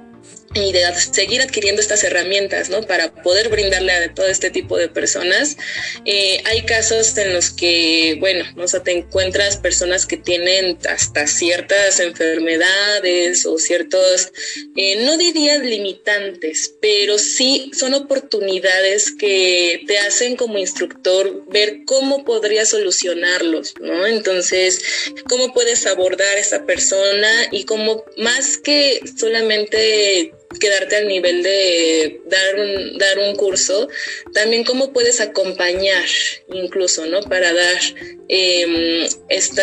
y 0.55 0.73
de 0.73 0.85
seguir 0.95 1.41
adquiriendo 1.41 1.81
estas 1.81 2.05
herramientas, 2.05 2.69
¿no? 2.69 2.83
Para 2.83 3.13
poder 3.23 3.49
brindarle 3.49 3.93
a 3.93 4.15
todo 4.15 4.27
este 4.27 4.51
tipo 4.51 4.77
de 4.77 4.89
personas. 4.89 5.57
Eh, 6.05 6.43
hay 6.45 6.63
casos 6.63 7.17
en 7.17 7.33
los 7.33 7.51
que, 7.51 8.17
bueno, 8.21 8.45
o 8.57 8.69
sea, 8.69 8.83
te 8.83 8.93
encuentras 8.93 9.57
personas 9.57 10.07
que 10.07 10.17
tienen 10.17 10.79
hasta 10.89 11.27
ciertas 11.27 12.01
enfermedades 12.01 13.47
o 13.47 13.59
ciertos, 13.59 14.33
eh, 14.77 15.05
no 15.05 15.17
diría 15.17 15.59
limitantes, 15.59 16.75
pero 16.81 17.19
sí 17.19 17.71
son 17.75 17.95
oportunidades 17.95 19.13
que 19.13 19.83
te 19.87 19.99
hacen 19.99 20.37
como 20.37 20.59
instructor 20.59 21.45
ver 21.49 21.81
cómo 21.87 22.25
podrías 22.25 22.69
solucionarlos, 22.69 23.75
¿no? 23.81 24.07
Entonces, 24.07 24.81
cómo 25.29 25.53
puedes 25.53 25.87
abordar 25.87 26.37
a 26.37 26.41
esa 26.41 26.65
persona 26.67 27.31
y 27.51 27.65
cómo 27.65 28.05
más 28.17 28.59
que 28.59 29.01
solamente 29.19 30.33
quedarte 30.59 30.97
al 30.97 31.09
nivel 31.09 31.43
de 31.43 32.21
dar 32.27 32.55
un, 32.59 32.99
dar 32.99 33.19
un 33.19 33.37
curso, 33.37 33.89
también 34.33 34.65
cómo 34.65 34.93
puedes 34.93 35.21
acompañar 35.21 36.05
incluso, 36.53 37.07
¿no? 37.07 37.21
Para 37.23 37.53
dar 37.53 37.81
eh, 38.29 39.09
esta, 39.29 39.63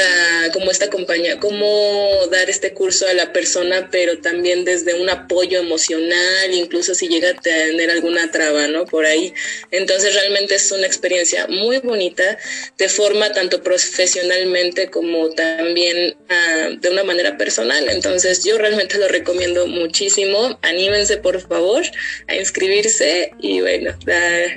como 0.53 0.69
esta 0.69 0.89
compañía, 0.89 1.39
cómo 1.39 2.27
dar 2.31 2.49
este 2.49 2.73
curso 2.73 3.07
a 3.07 3.13
la 3.13 3.33
persona, 3.33 3.89
pero 3.91 4.19
también 4.19 4.63
desde 4.65 4.93
un 4.93 5.09
apoyo 5.09 5.59
emocional, 5.59 6.53
incluso 6.53 6.93
si 6.93 7.07
llega 7.07 7.31
a 7.31 7.41
tener 7.41 7.89
alguna 7.89 8.29
traba, 8.31 8.67
¿no? 8.67 8.85
Por 8.85 9.05
ahí. 9.05 9.33
Entonces 9.71 10.13
realmente 10.13 10.55
es 10.55 10.71
una 10.71 10.85
experiencia 10.85 11.47
muy 11.47 11.79
bonita, 11.79 12.37
te 12.75 12.89
forma 12.89 13.31
tanto 13.31 13.63
profesionalmente 13.63 14.89
como 14.89 15.29
también 15.29 16.15
ah, 16.29 16.69
de 16.79 16.89
una 16.89 17.03
manera 17.03 17.37
personal. 17.37 17.89
Entonces 17.89 18.43
yo 18.43 18.57
realmente 18.57 18.97
lo 18.97 19.07
recomiendo 19.07 19.67
muchísimo. 19.67 20.59
Anímense 20.79 21.17
por 21.17 21.41
favor 21.41 21.83
a 22.29 22.35
inscribirse 22.35 23.33
y 23.37 23.59
bueno, 23.59 23.91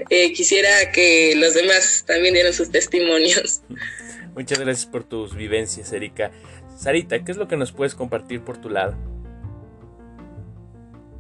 eh, 0.09 0.33
quisiera 0.33 0.93
que 0.93 1.35
los 1.35 1.55
demás 1.55 2.05
también 2.07 2.35
dieran 2.35 2.53
sus 2.53 2.71
testimonios. 2.71 3.63
Muchas 4.37 4.61
gracias 4.61 4.87
por 4.87 5.03
tus 5.03 5.35
vivencias, 5.35 5.93
Erika. 5.93 6.31
Sarita, 6.79 7.25
¿qué 7.25 7.33
es 7.33 7.39
lo 7.39 7.49
que 7.49 7.57
nos 7.57 7.73
puedes 7.73 7.97
compartir 7.97 8.43
por 8.45 8.61
tu 8.61 8.71
lado? 8.71 8.97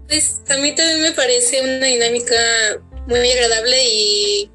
Pues 0.06 0.40
a 0.48 0.56
mí 0.58 0.72
también 0.72 1.02
me 1.02 1.10
parece 1.10 1.60
una 1.62 1.84
dinámica 1.84 2.36
muy 3.08 3.28
agradable 3.32 3.76
y 3.84 4.50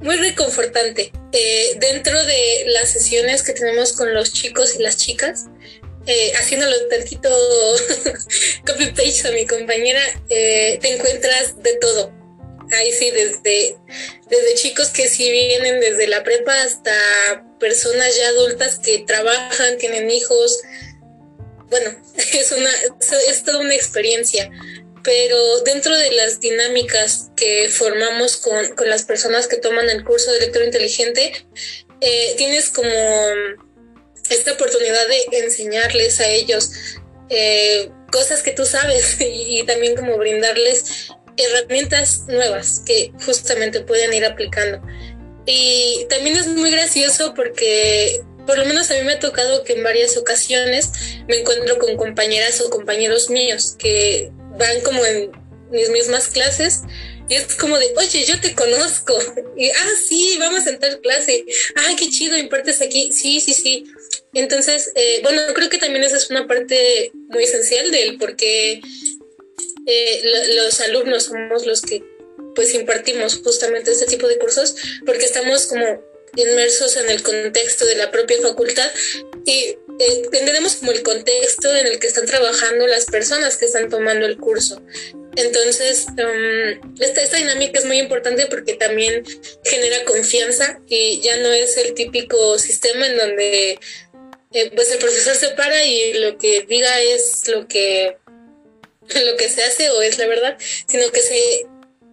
muy 0.00 0.16
reconfortante. 0.16 1.12
Eh, 1.30 1.78
dentro 1.78 2.24
de 2.24 2.64
las 2.72 2.90
sesiones 2.90 3.44
que 3.44 3.52
tenemos 3.52 3.92
con 3.92 4.12
los 4.12 4.32
chicos 4.32 4.74
y 4.76 4.82
las 4.82 4.96
chicas, 4.96 5.46
eh, 6.06 6.32
haciéndolo 6.36 6.86
tantito 6.88 7.28
copy-paste 8.66 9.28
a 9.28 9.32
mi 9.32 9.46
compañera, 9.46 10.00
eh, 10.28 10.78
te 10.80 10.94
encuentras 10.94 11.62
de 11.62 11.74
todo. 11.76 12.12
Ahí 12.72 12.92
sí, 12.92 13.10
desde, 13.10 13.76
desde 14.28 14.54
chicos 14.54 14.88
que 14.90 15.08
sí 15.08 15.30
vienen 15.30 15.80
desde 15.80 16.06
la 16.06 16.22
prepa 16.22 16.62
hasta 16.62 16.92
personas 17.60 18.16
ya 18.16 18.28
adultas 18.28 18.78
que 18.78 19.04
trabajan, 19.06 19.78
tienen 19.78 20.10
hijos. 20.10 20.62
Bueno, 21.68 21.90
es, 22.16 22.52
una, 22.52 22.70
es 23.28 23.44
toda 23.44 23.58
una 23.58 23.74
experiencia 23.74 24.50
pero 25.04 25.60
dentro 25.60 25.94
de 25.96 26.10
las 26.12 26.40
dinámicas 26.40 27.30
que 27.36 27.68
formamos 27.68 28.38
con, 28.38 28.74
con 28.74 28.88
las 28.88 29.04
personas 29.04 29.46
que 29.46 29.58
toman 29.58 29.90
el 29.90 30.02
curso 30.02 30.32
de 30.32 30.40
lectura 30.40 30.64
inteligente, 30.64 31.46
eh, 32.00 32.34
tienes 32.36 32.70
como 32.70 32.90
esta 34.30 34.52
oportunidad 34.52 35.06
de 35.08 35.38
enseñarles 35.38 36.20
a 36.20 36.28
ellos 36.28 36.70
eh, 37.30 37.90
cosas 38.10 38.42
que 38.42 38.52
tú 38.52 38.64
sabes 38.64 39.16
y, 39.20 39.64
también 39.64 39.96
como 39.96 40.16
brindarles 40.18 41.08
herramientas 41.36 42.24
nuevas 42.28 42.82
que 42.86 43.12
justamente 43.24 43.80
pueden 43.80 44.12
ir 44.12 44.24
aplicando. 44.24 44.80
Y 45.46 46.06
también 46.08 46.36
es 46.36 46.46
muy 46.46 46.70
gracioso 46.70 47.34
porque 47.34 48.20
por 48.46 48.58
lo 48.58 48.64
menos 48.66 48.90
a 48.90 48.94
mí 48.94 49.02
me 49.02 49.12
ha 49.12 49.18
tocado 49.18 49.64
que 49.64 49.72
en 49.72 49.82
varias 49.82 50.16
ocasiones 50.16 50.92
me 51.28 51.40
encuentro 51.40 51.78
con 51.78 51.96
compañeras 51.96 52.60
o 52.60 52.70
compañeros 52.70 53.30
míos 53.30 53.74
que 53.78 54.30
van 54.58 54.80
como 54.82 55.04
en 55.04 55.32
mis 55.70 55.90
mismas 55.90 56.28
clases 56.28 56.82
y 57.28 57.36
es 57.36 57.54
como 57.54 57.78
de, 57.78 57.86
oye, 57.96 58.24
yo 58.24 58.38
te 58.40 58.54
conozco. 58.54 59.14
Y, 59.56 59.70
ah, 59.70 59.90
sí, 60.08 60.34
vamos 60.40 60.66
a 60.66 60.70
entrar 60.70 61.00
clase. 61.00 61.44
Ah, 61.76 61.94
qué 61.96 62.10
chido, 62.10 62.36
impartes 62.36 62.82
aquí. 62.82 63.12
Sí, 63.12 63.40
sí, 63.40 63.54
sí. 63.54 63.84
Entonces, 64.34 64.92
eh, 64.94 65.20
bueno, 65.22 65.42
creo 65.54 65.70
que 65.70 65.78
también 65.78 66.04
esa 66.04 66.16
es 66.16 66.30
una 66.30 66.46
parte 66.46 67.12
muy 67.28 67.44
esencial 67.44 67.90
del 67.90 68.18
por 68.18 68.36
qué 68.36 68.80
eh, 69.86 70.22
los 70.54 70.80
alumnos 70.80 71.24
somos 71.24 71.66
los 71.66 71.82
que 71.82 72.02
pues 72.54 72.74
impartimos 72.74 73.40
justamente 73.42 73.92
este 73.92 74.06
tipo 74.06 74.28
de 74.28 74.38
cursos, 74.38 74.76
porque 75.04 75.24
estamos 75.24 75.66
como 75.66 76.02
inmersos 76.36 76.96
en 76.96 77.10
el 77.10 77.22
contexto 77.22 77.84
de 77.86 77.96
la 77.96 78.10
propia 78.10 78.40
facultad 78.40 78.90
y 79.44 79.76
eh, 79.98 80.22
entendemos 80.32 80.76
como 80.76 80.92
el 80.92 81.02
contexto 81.02 81.74
en 81.74 81.86
el 81.86 81.98
que 81.98 82.06
están 82.06 82.26
trabajando 82.26 82.86
las 82.86 83.06
personas 83.06 83.56
que 83.56 83.66
están 83.66 83.88
tomando 83.88 84.26
el 84.26 84.36
curso. 84.36 84.82
Entonces, 85.36 86.06
um, 86.08 86.94
esta, 87.00 87.22
esta, 87.22 87.36
dinámica 87.36 87.80
es 87.80 87.86
muy 87.86 87.98
importante 87.98 88.46
porque 88.46 88.74
también 88.74 89.24
genera 89.64 90.04
confianza 90.04 90.80
y 90.88 91.20
ya 91.22 91.36
no 91.38 91.52
es 91.52 91.76
el 91.76 91.94
típico 91.94 92.58
sistema 92.58 93.06
en 93.06 93.16
donde 93.16 93.78
pues 94.74 94.90
el 94.92 94.98
profesor 94.98 95.34
se 95.34 95.50
para 95.50 95.84
y 95.84 96.14
lo 96.14 96.38
que 96.38 96.62
diga 96.62 97.00
es 97.00 97.48
lo 97.48 97.66
que, 97.66 98.16
lo 99.24 99.36
que 99.36 99.48
se 99.48 99.64
hace 99.64 99.90
o 99.90 100.02
es 100.02 100.18
la 100.18 100.26
verdad, 100.26 100.56
sino 100.86 101.10
que 101.10 101.20
se 101.20 101.66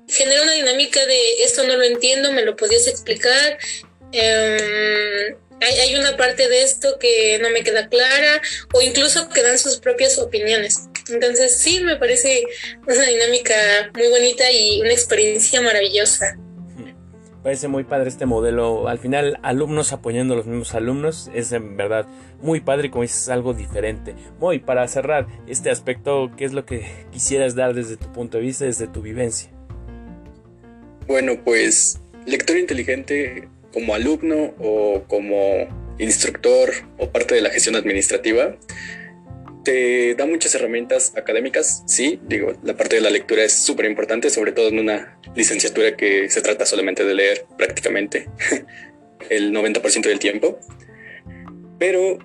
genera 0.07 0.41
una 0.41 0.53
dinámica 0.53 1.05
de 1.05 1.43
esto 1.43 1.63
no 1.63 1.77
lo 1.77 1.83
entiendo, 1.83 2.31
me 2.33 2.43
lo 2.43 2.55
podías 2.55 2.87
explicar. 2.87 3.57
Em, 4.11 5.37
hay, 5.61 5.95
una 5.95 6.17
parte 6.17 6.49
de 6.49 6.63
esto 6.63 6.97
que 6.99 7.37
no 7.39 7.49
me 7.51 7.63
queda 7.63 7.87
clara 7.87 8.41
o 8.73 8.81
incluso 8.81 9.29
que 9.29 9.43
dan 9.43 9.59
sus 9.59 9.77
propias 9.77 10.17
opiniones. 10.17 10.89
Entonces 11.09 11.55
sí, 11.55 11.79
me 11.81 11.97
parece 11.97 12.43
una 12.87 13.05
dinámica 13.05 13.91
muy 13.93 14.07
bonita 14.07 14.51
y 14.51 14.81
una 14.81 14.91
experiencia 14.91 15.61
maravillosa. 15.61 16.37
Parece 17.43 17.67
muy 17.67 17.83
padre 17.83 18.07
este 18.07 18.27
modelo. 18.27 18.87
Al 18.87 18.99
final, 18.99 19.39
alumnos 19.41 19.93
apoyando 19.93 20.35
a 20.35 20.37
los 20.37 20.45
mismos 20.45 20.75
alumnos 20.75 21.31
es 21.33 21.51
en 21.51 21.75
verdad 21.75 22.05
muy 22.41 22.59
padre 22.59 22.91
como 22.91 23.01
dices, 23.01 23.29
algo 23.29 23.53
diferente. 23.53 24.13
Muy 24.39 24.59
para 24.59 24.87
cerrar 24.87 25.25
este 25.47 25.71
aspecto, 25.71 26.31
¿qué 26.37 26.45
es 26.45 26.53
lo 26.53 26.65
que 26.65 26.85
quisieras 27.11 27.55
dar 27.55 27.73
desde 27.73 27.97
tu 27.97 28.11
punto 28.11 28.37
de 28.37 28.43
vista, 28.43 28.65
desde 28.65 28.87
tu 28.87 29.01
vivencia? 29.01 29.49
Bueno, 31.07 31.33
pues 31.43 31.99
lector 32.27 32.57
inteligente 32.57 33.49
como 33.73 33.95
alumno 33.95 34.53
o 34.59 35.03
como 35.07 35.67
instructor 35.97 36.69
o 36.99 37.09
parte 37.09 37.35
de 37.35 37.41
la 37.41 37.49
gestión 37.49 37.75
administrativa, 37.75 38.55
te 39.63 40.15
da 40.15 40.25
muchas 40.25 40.55
herramientas 40.55 41.13
académicas, 41.15 41.83
sí, 41.85 42.19
digo, 42.27 42.53
la 42.63 42.75
parte 42.75 42.95
de 42.95 43.01
la 43.01 43.09
lectura 43.09 43.43
es 43.43 43.53
súper 43.53 43.85
importante, 43.85 44.29
sobre 44.29 44.51
todo 44.51 44.69
en 44.69 44.79
una 44.79 45.19
licenciatura 45.35 45.95
que 45.95 46.29
se 46.29 46.41
trata 46.41 46.65
solamente 46.65 47.05
de 47.05 47.13
leer 47.13 47.45
prácticamente 47.57 48.27
el 49.29 49.53
90% 49.53 50.01
del 50.01 50.19
tiempo, 50.19 50.59
pero 51.77 52.19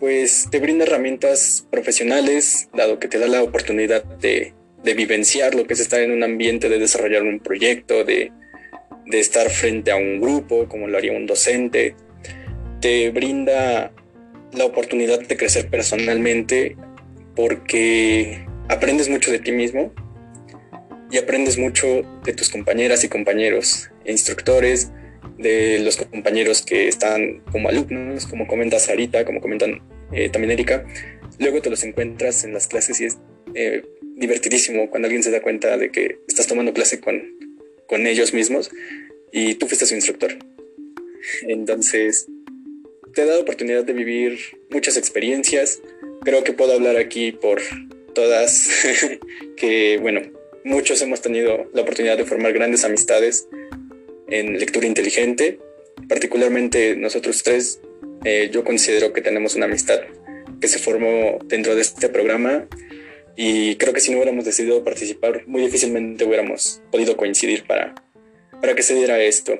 pues 0.00 0.48
te 0.50 0.60
brinda 0.60 0.84
herramientas 0.84 1.66
profesionales, 1.70 2.68
dado 2.72 2.98
que 2.98 3.08
te 3.08 3.18
da 3.18 3.26
la 3.26 3.42
oportunidad 3.42 4.04
de, 4.04 4.54
vivenciar 4.96 5.54
lo 5.54 5.66
que 5.66 5.74
es 5.74 5.80
estar 5.80 6.00
en 6.00 6.12
un 6.12 6.22
ambiente, 6.22 6.70
de 6.70 6.78
desarrollar 6.78 7.22
un 7.22 7.40
proyecto, 7.40 8.04
de 8.04 8.30
estar 9.12 9.50
frente 9.50 9.90
a 9.90 9.96
un 9.96 10.18
grupo, 10.18 10.66
como 10.66 10.86
lo 10.86 10.96
haría 10.96 11.12
un 11.12 11.26
docente, 11.26 11.94
te 12.80 13.10
brinda 13.10 13.92
la 14.52 14.64
oportunidad 14.64 15.20
de 15.20 15.36
crecer 15.36 15.68
personalmente 15.68 16.76
porque 17.34 18.44
aprendes 18.68 19.08
mucho 19.08 19.30
de 19.30 19.38
ti 19.38 19.52
mismo 19.52 19.92
y 21.10 21.18
aprendes 21.18 21.58
mucho 21.58 22.02
de 22.24 22.32
tus 22.32 22.50
compañeras 22.50 23.04
y 23.04 23.08
compañeros 23.08 23.90
e 24.04 24.12
instructores, 24.12 24.90
de 25.38 25.78
los 25.78 25.96
compañeros 25.96 26.62
que 26.62 26.88
están 26.88 27.42
como 27.52 27.68
alumnos, 27.68 28.26
como 28.26 28.46
comenta 28.46 28.78
Sarita, 28.78 29.24
como 29.24 29.40
comentan 29.40 29.80
eh, 30.12 30.28
también 30.28 30.50
Erika. 30.50 30.84
Luego 31.38 31.62
te 31.62 31.70
los 31.70 31.84
encuentras 31.84 32.44
en 32.44 32.52
las 32.52 32.66
clases 32.66 33.00
y 33.00 33.04
es 33.04 33.18
eh, 33.54 33.82
divertidísimo 34.16 34.90
cuando 34.90 35.06
alguien 35.06 35.22
se 35.22 35.30
da 35.30 35.40
cuenta 35.40 35.76
de 35.76 35.90
que 35.90 36.18
estás 36.26 36.46
tomando 36.46 36.72
clase 36.72 37.00
con, 37.00 37.22
con 37.86 38.06
ellos 38.06 38.34
mismos 38.34 38.70
y 39.32 39.54
tú 39.54 39.66
fuiste 39.66 39.86
su 39.86 39.94
instructor. 39.94 40.36
Entonces, 41.42 42.26
te 43.18 43.24
he 43.24 43.26
dado 43.26 43.40
oportunidad 43.40 43.82
de 43.82 43.94
vivir 43.94 44.38
muchas 44.70 44.96
experiencias. 44.96 45.82
Creo 46.22 46.44
que 46.44 46.52
puedo 46.52 46.72
hablar 46.72 46.96
aquí 46.98 47.32
por 47.32 47.60
todas, 48.14 48.70
que 49.56 49.98
bueno, 50.00 50.20
muchos 50.62 51.02
hemos 51.02 51.20
tenido 51.20 51.68
la 51.74 51.82
oportunidad 51.82 52.16
de 52.16 52.24
formar 52.24 52.52
grandes 52.52 52.84
amistades 52.84 53.48
en 54.28 54.56
lectura 54.60 54.86
inteligente. 54.86 55.58
Particularmente 56.08 56.94
nosotros 56.94 57.42
tres, 57.42 57.80
eh, 58.24 58.50
yo 58.52 58.62
considero 58.62 59.12
que 59.12 59.20
tenemos 59.20 59.56
una 59.56 59.64
amistad 59.64 59.98
que 60.60 60.68
se 60.68 60.78
formó 60.78 61.40
dentro 61.46 61.74
de 61.74 61.80
este 61.80 62.08
programa 62.08 62.68
y 63.36 63.74
creo 63.78 63.92
que 63.92 64.00
si 64.00 64.12
no 64.12 64.18
hubiéramos 64.18 64.44
decidido 64.44 64.84
participar, 64.84 65.42
muy 65.48 65.62
difícilmente 65.62 66.24
hubiéramos 66.24 66.82
podido 66.92 67.16
coincidir 67.16 67.64
para, 67.64 67.96
para 68.60 68.76
que 68.76 68.84
se 68.84 68.94
diera 68.94 69.20
esto. 69.20 69.58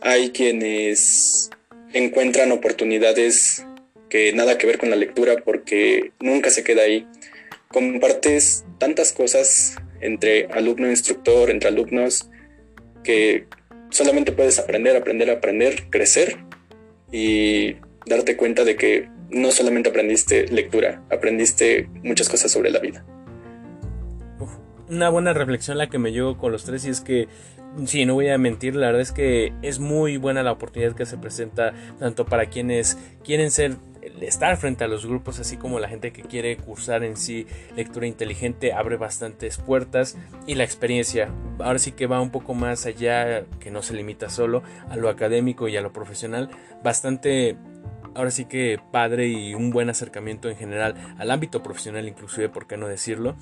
Hay 0.00 0.30
quienes 0.30 1.50
encuentran 1.92 2.52
oportunidades 2.52 3.64
que 4.08 4.32
nada 4.32 4.58
que 4.58 4.66
ver 4.66 4.78
con 4.78 4.90
la 4.90 4.96
lectura 4.96 5.36
porque 5.44 6.12
nunca 6.20 6.50
se 6.50 6.64
queda 6.64 6.82
ahí. 6.82 7.06
Compartes 7.68 8.64
tantas 8.78 9.12
cosas 9.12 9.76
entre 10.00 10.46
alumno 10.46 10.86
e 10.86 10.90
instructor, 10.90 11.50
entre 11.50 11.68
alumnos, 11.68 12.30
que 13.04 13.46
solamente 13.90 14.32
puedes 14.32 14.58
aprender, 14.58 14.96
aprender, 14.96 15.30
aprender, 15.30 15.84
crecer 15.90 16.36
y 17.12 17.76
darte 18.06 18.36
cuenta 18.36 18.64
de 18.64 18.76
que 18.76 19.08
no 19.30 19.50
solamente 19.50 19.90
aprendiste 19.90 20.46
lectura, 20.48 21.02
aprendiste 21.10 21.88
muchas 22.02 22.28
cosas 22.28 22.50
sobre 22.50 22.70
la 22.70 22.78
vida. 22.78 23.04
Una 24.90 25.08
buena 25.10 25.32
reflexión 25.32 25.78
la 25.78 25.88
que 25.88 25.98
me 25.98 26.12
llevo 26.12 26.38
con 26.38 26.52
los 26.52 26.64
tres 26.64 26.84
y 26.84 26.90
es 26.90 27.00
que 27.00 27.28
Sí, 27.84 28.06
no 28.06 28.14
voy 28.14 28.28
a 28.28 28.38
mentir, 28.38 28.74
la 28.74 28.86
verdad 28.86 29.02
es 29.02 29.12
que 29.12 29.52
es 29.62 29.78
muy 29.78 30.16
buena 30.16 30.42
la 30.42 30.52
oportunidad 30.52 30.96
que 30.96 31.06
se 31.06 31.18
presenta 31.18 31.74
tanto 31.98 32.24
para 32.24 32.46
quienes 32.46 32.98
quieren 33.22 33.50
ser 33.50 33.76
estar 34.20 34.56
frente 34.56 34.84
a 34.84 34.88
los 34.88 35.06
grupos, 35.06 35.38
así 35.38 35.56
como 35.56 35.78
la 35.78 35.88
gente 35.88 36.12
que 36.12 36.22
quiere 36.22 36.56
cursar 36.56 37.04
en 37.04 37.16
sí 37.16 37.46
lectura 37.76 38.06
inteligente, 38.06 38.72
abre 38.72 38.96
bastantes 38.96 39.58
puertas 39.58 40.16
y 40.46 40.54
la 40.54 40.64
experiencia, 40.64 41.28
ahora 41.58 41.78
sí 41.78 41.92
que 41.92 42.06
va 42.06 42.20
un 42.20 42.30
poco 42.30 42.54
más 42.54 42.86
allá, 42.86 43.44
que 43.60 43.70
no 43.70 43.82
se 43.82 43.94
limita 43.94 44.30
solo 44.30 44.62
a 44.88 44.96
lo 44.96 45.08
académico 45.08 45.68
y 45.68 45.76
a 45.76 45.82
lo 45.82 45.92
profesional, 45.92 46.50
bastante 46.82 47.56
ahora 48.14 48.30
sí 48.30 48.44
que 48.44 48.80
padre 48.92 49.28
y 49.28 49.54
un 49.54 49.70
buen 49.70 49.90
acercamiento 49.90 50.48
en 50.48 50.56
general 50.56 50.94
al 51.18 51.30
ámbito 51.30 51.62
profesional 51.62 52.08
inclusive, 52.08 52.48
por 52.48 52.66
qué 52.66 52.76
no 52.76 52.88
decirlo. 52.88 53.36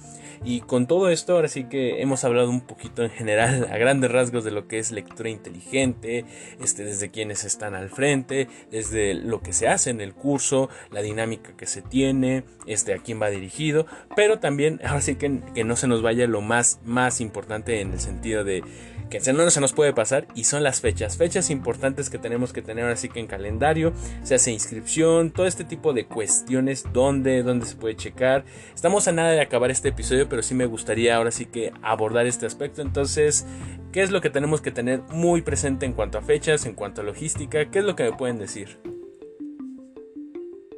Y 0.45 0.61
con 0.61 0.87
todo 0.87 1.09
esto 1.11 1.35
ahora 1.35 1.49
sí 1.49 1.65
que 1.65 2.03
hemos 2.03 2.25
hablado 2.25 2.51
un 2.51 2.61
poquito 2.61 3.03
en 3.03 3.11
general 3.11 3.69
a 3.73 3.79
grandes 3.79 4.11
rasgos 4.11 4.45
de 4.45 4.51
lo 4.51 4.69
que 4.69 4.79
es 4.79 4.93
lectura 4.93 5.29
inteligente, 5.29 6.25
este, 6.61 6.85
desde 6.85 7.11
quienes 7.11 7.45
están 7.45 7.75
al 7.75 7.91
frente, 7.91 8.49
desde 8.71 9.15
lo 9.15 9.41
que 9.41 9.53
se 9.53 9.69
hace 9.69 9.91
en 9.91 10.01
el 10.01 10.15
curso, 10.15 10.69
la 10.91 11.03
dinámica 11.03 11.57
que 11.57 11.67
se 11.67 11.83
tiene, 11.83 12.45
este, 12.67 12.95
a 12.95 12.99
quién 12.99 13.21
va 13.21 13.31
dirigido, 13.31 13.87
pero 14.15 14.39
también 14.39 14.81
ahora 14.85 15.01
sí 15.01 15.17
que, 15.17 15.41
que 15.55 15.65
no 15.65 15.77
se 15.77 15.89
nos 15.89 16.03
vaya 16.03 16.27
lo 16.27 16.41
más, 16.41 16.81
más 16.85 17.21
importante 17.21 17.81
en 17.81 17.93
el 17.93 18.01
sentido 18.01 18.45
de 18.45 18.63
que 19.11 19.21
no 19.33 19.51
se 19.51 19.61
nos 19.61 19.73
puede 19.73 19.93
pasar 19.93 20.27
y 20.35 20.45
son 20.45 20.63
las 20.63 20.81
fechas, 20.81 21.17
fechas 21.17 21.51
importantes 21.51 22.11
que 22.11 22.19
tenemos 22.19 22.53
que 22.53 22.63
tener 22.63 22.85
así 22.87 23.09
que 23.09 23.21
en 23.21 23.27
calendario, 23.27 23.93
se 24.23 24.35
hace 24.35 24.51
inscripción, 24.53 25.33
todo 25.33 25.47
este 25.47 25.65
tipo 25.65 25.93
de 25.93 26.07
cuestiones, 26.07 26.85
dónde, 26.93 27.43
dónde 27.43 27.67
se 27.67 27.77
puede 27.77 27.97
checar. 27.97 28.45
Estamos 28.75 29.09
a 29.09 29.13
nada 29.13 29.33
de 29.33 29.41
acabar 29.41 29.71
este 29.71 29.89
episodio, 29.89 30.29
pero 30.29 30.43
sí 30.43 30.55
me 30.55 30.67
gustaría 30.67 31.17
ahora 31.17 31.31
sí 31.31 31.47
que 31.47 31.73
abordar 31.83 32.27
este 32.27 32.47
aspecto, 32.47 32.83
entonces, 32.83 33.45
¿qué 33.93 34.03
es 34.03 34.11
lo 34.11 34.21
que 34.21 34.31
tenemos 34.31 34.61
que 34.61 34.71
tener 34.71 35.01
muy 35.11 35.43
presente 35.43 35.87
en 35.87 35.93
cuanto 35.93 36.19
a 36.19 36.23
fechas, 36.23 36.67
en 36.67 36.75
cuanto 36.75 37.01
a 37.01 37.05
logística? 37.05 37.71
¿Qué 37.71 37.79
es 37.79 37.85
lo 37.85 37.97
que 37.97 38.05
me 38.05 38.13
pueden 38.13 38.39
decir? 38.39 38.79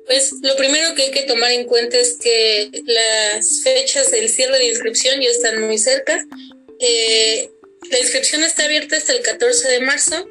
Pues 0.06 0.32
lo 0.40 0.56
primero 0.56 0.94
que 0.94 1.02
hay 1.02 1.10
que 1.10 1.24
tomar 1.24 1.50
en 1.50 1.66
cuenta 1.66 1.98
es 1.98 2.16
que 2.16 2.70
las 2.86 3.60
fechas 3.62 4.10
del 4.10 4.30
cierre 4.30 4.58
de 4.58 4.68
inscripción 4.68 5.20
ya 5.20 5.28
están 5.28 5.62
muy 5.66 5.76
cerca. 5.76 6.24
Eh, 6.80 7.50
la 7.90 7.98
inscripción 7.98 8.42
está 8.42 8.64
abierta 8.64 8.96
hasta 8.96 9.12
el 9.12 9.22
14 9.22 9.68
de 9.68 9.80
marzo. 9.80 10.28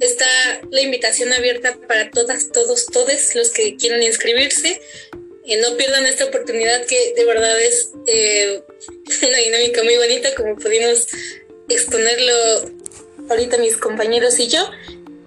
Está 0.00 0.26
la 0.70 0.80
invitación 0.80 1.32
abierta 1.32 1.78
para 1.88 2.10
todas, 2.10 2.50
todos, 2.50 2.86
todos 2.86 3.34
los 3.34 3.50
que 3.50 3.76
quieran 3.76 4.02
inscribirse. 4.02 4.80
no 5.62 5.76
pierdan 5.76 6.06
esta 6.06 6.24
oportunidad 6.24 6.84
que 6.86 7.14
de 7.14 7.24
verdad 7.24 7.60
es 7.60 7.90
eh, 8.06 8.62
una 9.28 9.38
dinámica 9.38 9.82
muy 9.82 9.96
bonita 9.96 10.34
como 10.34 10.56
pudimos 10.56 11.08
exponerlo 11.68 12.34
ahorita 13.30 13.58
mis 13.58 13.76
compañeros 13.76 14.38
y 14.38 14.48
yo. 14.48 14.68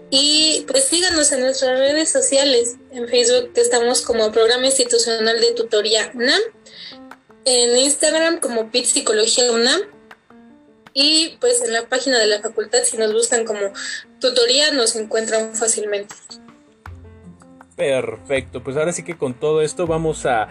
Y 0.10 0.66
pues 0.68 0.86
síganos 0.86 1.32
en 1.32 1.42
nuestras 1.42 1.78
redes 1.80 2.10
sociales. 2.10 2.76
En 2.92 3.08
Facebook 3.10 3.52
estamos 3.56 4.02
como 4.02 4.32
Programa 4.32 4.66
Institucional 4.66 5.40
de 5.42 5.54
Tutoría 5.54 6.12
UNAM. 6.14 6.42
En 7.46 7.78
Instagram 7.78 8.40
como 8.40 8.72
PIT 8.72 8.86
Psicología 8.86 9.52
UNAM. 9.52 9.97
Y 10.94 11.38
pues 11.40 11.62
en 11.62 11.74
la 11.74 11.88
página 11.88 12.20
de 12.20 12.28
la 12.28 12.42
facultad, 12.42 12.80
si 12.84 12.98
nos 12.98 13.14
buscan 13.14 13.46
como 13.46 13.60
tutoría, 14.20 14.72
nos 14.72 14.96
encuentran 14.96 15.56
fácilmente. 15.56 16.16
Perfecto, 17.76 18.64
pues 18.64 18.76
ahora 18.76 18.92
sí 18.92 19.04
que 19.04 19.18
con 19.18 19.36
todo 19.36 19.62
esto 19.62 19.86
vamos 19.86 20.26
a 20.26 20.50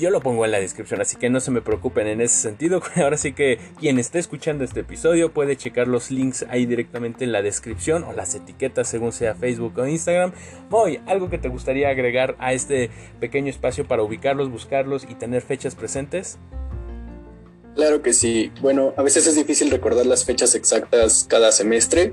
yo 0.00 0.10
lo 0.10 0.20
pongo 0.20 0.44
en 0.44 0.50
la 0.50 0.60
descripción, 0.60 1.00
así 1.00 1.16
que 1.16 1.30
no 1.30 1.40
se 1.40 1.50
me 1.50 1.62
preocupen 1.62 2.06
en 2.06 2.20
ese 2.20 2.36
sentido. 2.36 2.82
Ahora 2.96 3.16
sí 3.16 3.32
que 3.32 3.58
quien 3.78 3.98
esté 3.98 4.18
escuchando 4.18 4.64
este 4.64 4.80
episodio 4.80 5.32
puede 5.32 5.56
checar 5.56 5.88
los 5.88 6.10
links 6.10 6.44
ahí 6.50 6.66
directamente 6.66 7.24
en 7.24 7.32
la 7.32 7.42
descripción 7.42 8.04
o 8.04 8.12
las 8.12 8.34
etiquetas 8.34 8.88
según 8.88 9.12
sea 9.12 9.34
Facebook 9.34 9.78
o 9.78 9.86
Instagram. 9.86 10.32
Voy, 10.68 11.00
algo 11.06 11.30
que 11.30 11.38
te 11.38 11.48
gustaría 11.48 11.88
agregar 11.88 12.36
a 12.38 12.52
este 12.52 12.90
pequeño 13.20 13.50
espacio 13.50 13.86
para 13.86 14.02
ubicarlos, 14.02 14.50
buscarlos 14.50 15.04
y 15.08 15.14
tener 15.14 15.42
fechas 15.42 15.74
presentes. 15.74 16.38
Claro 17.74 18.02
que 18.02 18.12
sí. 18.12 18.52
Bueno, 18.60 18.92
a 18.96 19.02
veces 19.02 19.26
es 19.26 19.34
difícil 19.34 19.70
recordar 19.70 20.06
las 20.06 20.24
fechas 20.24 20.54
exactas 20.54 21.26
cada 21.28 21.52
semestre, 21.52 22.12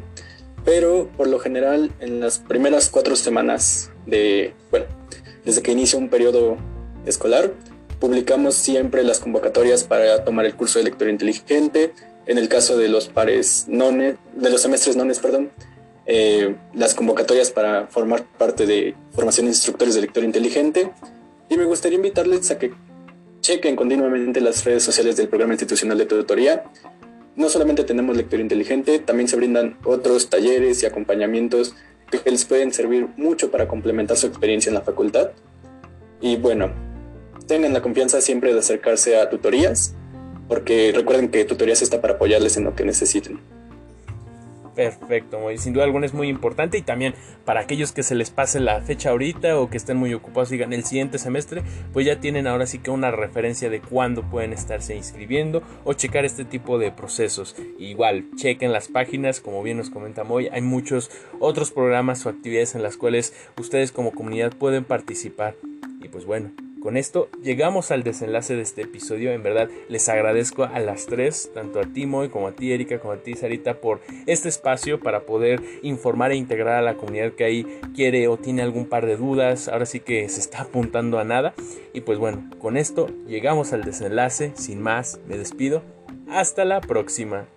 pero 0.63 1.09
por 1.17 1.27
lo 1.27 1.39
general 1.39 1.91
en 1.99 2.19
las 2.19 2.39
primeras 2.39 2.89
cuatro 2.89 3.15
semanas 3.15 3.91
de, 4.05 4.53
bueno, 4.71 4.85
desde 5.43 5.61
que 5.61 5.71
inicia 5.71 5.99
un 5.99 6.09
periodo 6.09 6.57
escolar. 7.05 7.53
Publicamos 7.99 8.55
siempre 8.55 9.03
las 9.03 9.19
convocatorias 9.19 9.83
para 9.83 10.23
tomar 10.23 10.45
el 10.45 10.55
curso 10.55 10.79
de 10.79 10.85
lectura 10.85 11.11
inteligente. 11.11 11.93
En 12.25 12.37
el 12.37 12.47
caso 12.47 12.77
de 12.77 12.87
los 12.87 13.09
pares 13.09 13.65
nones, 13.67 14.15
de 14.35 14.49
los 14.49 14.61
semestres 14.61 14.95
nones, 14.95 15.19
perdón, 15.19 15.51
eh, 16.05 16.55
las 16.73 16.93
convocatorias 16.93 17.51
para 17.51 17.87
formar 17.87 18.23
parte 18.37 18.65
de 18.65 18.95
formación 19.11 19.47
de 19.47 19.51
instructores 19.51 19.95
de 19.95 20.01
lectura 20.01 20.25
inteligente. 20.25 20.91
Y 21.49 21.57
me 21.57 21.65
gustaría 21.65 21.97
invitarles 21.97 22.49
a 22.51 22.59
que 22.59 22.71
chequen 23.49 23.75
continuamente 23.75 24.41
las 24.41 24.63
redes 24.63 24.83
sociales 24.83 25.17
del 25.17 25.27
programa 25.27 25.53
institucional 25.53 25.97
de 25.97 26.05
tutoría. 26.05 26.65
No 27.35 27.49
solamente 27.49 27.83
tenemos 27.83 28.15
lectura 28.15 28.43
inteligente, 28.43 28.99
también 28.99 29.27
se 29.27 29.37
brindan 29.37 29.75
otros 29.85 30.29
talleres 30.29 30.83
y 30.83 30.85
acompañamientos 30.85 31.73
que 32.11 32.29
les 32.29 32.45
pueden 32.45 32.71
servir 32.71 33.07
mucho 33.17 33.49
para 33.49 33.67
complementar 33.67 34.17
su 34.17 34.27
experiencia 34.27 34.69
en 34.69 34.75
la 34.75 34.81
facultad. 34.81 35.31
Y 36.21 36.35
bueno, 36.35 36.69
tengan 37.47 37.73
la 37.73 37.81
confianza 37.81 38.21
siempre 38.21 38.53
de 38.53 38.59
acercarse 38.59 39.17
a 39.17 39.31
tutorías, 39.31 39.95
porque 40.47 40.91
recuerden 40.93 41.29
que 41.29 41.43
tutorías 41.43 41.81
está 41.81 42.01
para 42.01 42.15
apoyarles 42.15 42.55
en 42.55 42.65
lo 42.65 42.75
que 42.75 42.85
necesiten. 42.85 43.39
Perfecto, 44.79 45.41
sin 45.57 45.73
duda 45.73 45.83
alguna 45.83 46.05
es 46.05 46.13
muy 46.13 46.29
importante 46.29 46.77
y 46.77 46.81
también 46.81 47.13
para 47.43 47.59
aquellos 47.59 47.91
que 47.91 48.01
se 48.01 48.15
les 48.15 48.31
pase 48.31 48.61
la 48.61 48.79
fecha 48.79 49.09
ahorita 49.09 49.59
o 49.59 49.69
que 49.69 49.75
estén 49.75 49.97
muy 49.97 50.13
ocupados 50.13 50.51
digan 50.51 50.71
el 50.71 50.85
siguiente 50.85 51.17
semestre, 51.17 51.63
pues 51.91 52.05
ya 52.05 52.21
tienen 52.21 52.47
ahora 52.47 52.65
sí 52.65 52.79
que 52.79 52.89
una 52.89 53.11
referencia 53.11 53.69
de 53.69 53.81
cuándo 53.81 54.23
pueden 54.23 54.53
estarse 54.53 54.95
inscribiendo 54.95 55.63
o 55.83 55.91
checar 55.91 56.23
este 56.23 56.45
tipo 56.45 56.79
de 56.79 56.93
procesos. 56.93 57.57
Igual, 57.77 58.23
chequen 58.37 58.71
las 58.71 58.87
páginas, 58.87 59.41
como 59.41 59.63
bien 59.63 59.75
nos 59.75 59.89
comenta 59.89 60.23
hoy, 60.23 60.47
hay 60.49 60.61
muchos 60.61 61.11
otros 61.41 61.71
programas 61.71 62.25
o 62.25 62.29
actividades 62.29 62.73
en 62.73 62.81
las 62.81 62.95
cuales 62.95 63.33
ustedes 63.57 63.91
como 63.91 64.13
comunidad 64.13 64.53
pueden 64.53 64.85
participar. 64.85 65.57
Y 66.01 66.07
pues 66.07 66.23
bueno, 66.23 66.51
con 66.81 66.97
esto 66.97 67.29
llegamos 67.41 67.91
al 67.91 68.03
desenlace 68.03 68.55
de 68.55 68.61
este 68.61 68.83
episodio. 68.83 69.31
En 69.31 69.43
verdad 69.43 69.69
les 69.87 70.07
agradezco 70.09 70.63
a 70.63 70.79
las 70.79 71.05
tres, 71.05 71.51
tanto 71.53 71.79
a 71.79 71.83
ti 71.83 72.05
Moy 72.05 72.29
como 72.29 72.47
a 72.47 72.51
ti 72.53 72.71
Erika, 72.71 72.99
como 72.99 73.13
a 73.13 73.17
ti 73.17 73.35
Sarita, 73.35 73.81
por 73.81 74.01
este 74.27 74.49
espacio 74.49 74.99
para 74.99 75.25
poder 75.25 75.61
informar 75.81 76.31
e 76.31 76.35
integrar 76.35 76.75
a 76.75 76.81
la 76.81 76.95
comunidad 76.95 77.33
que 77.33 77.43
ahí 77.43 77.79
quiere 77.95 78.27
o 78.27 78.37
tiene 78.37 78.61
algún 78.61 78.87
par 78.87 79.05
de 79.05 79.17
dudas. 79.17 79.67
Ahora 79.67 79.85
sí 79.85 79.99
que 79.99 80.27
se 80.29 80.39
está 80.39 80.61
apuntando 80.61 81.19
a 81.19 81.23
nada. 81.23 81.53
Y 81.93 82.01
pues 82.01 82.17
bueno, 82.17 82.49
con 82.59 82.77
esto 82.77 83.07
llegamos 83.27 83.73
al 83.73 83.83
desenlace. 83.83 84.53
Sin 84.55 84.81
más, 84.81 85.19
me 85.27 85.37
despido. 85.37 85.83
Hasta 86.29 86.65
la 86.65 86.81
próxima. 86.81 87.47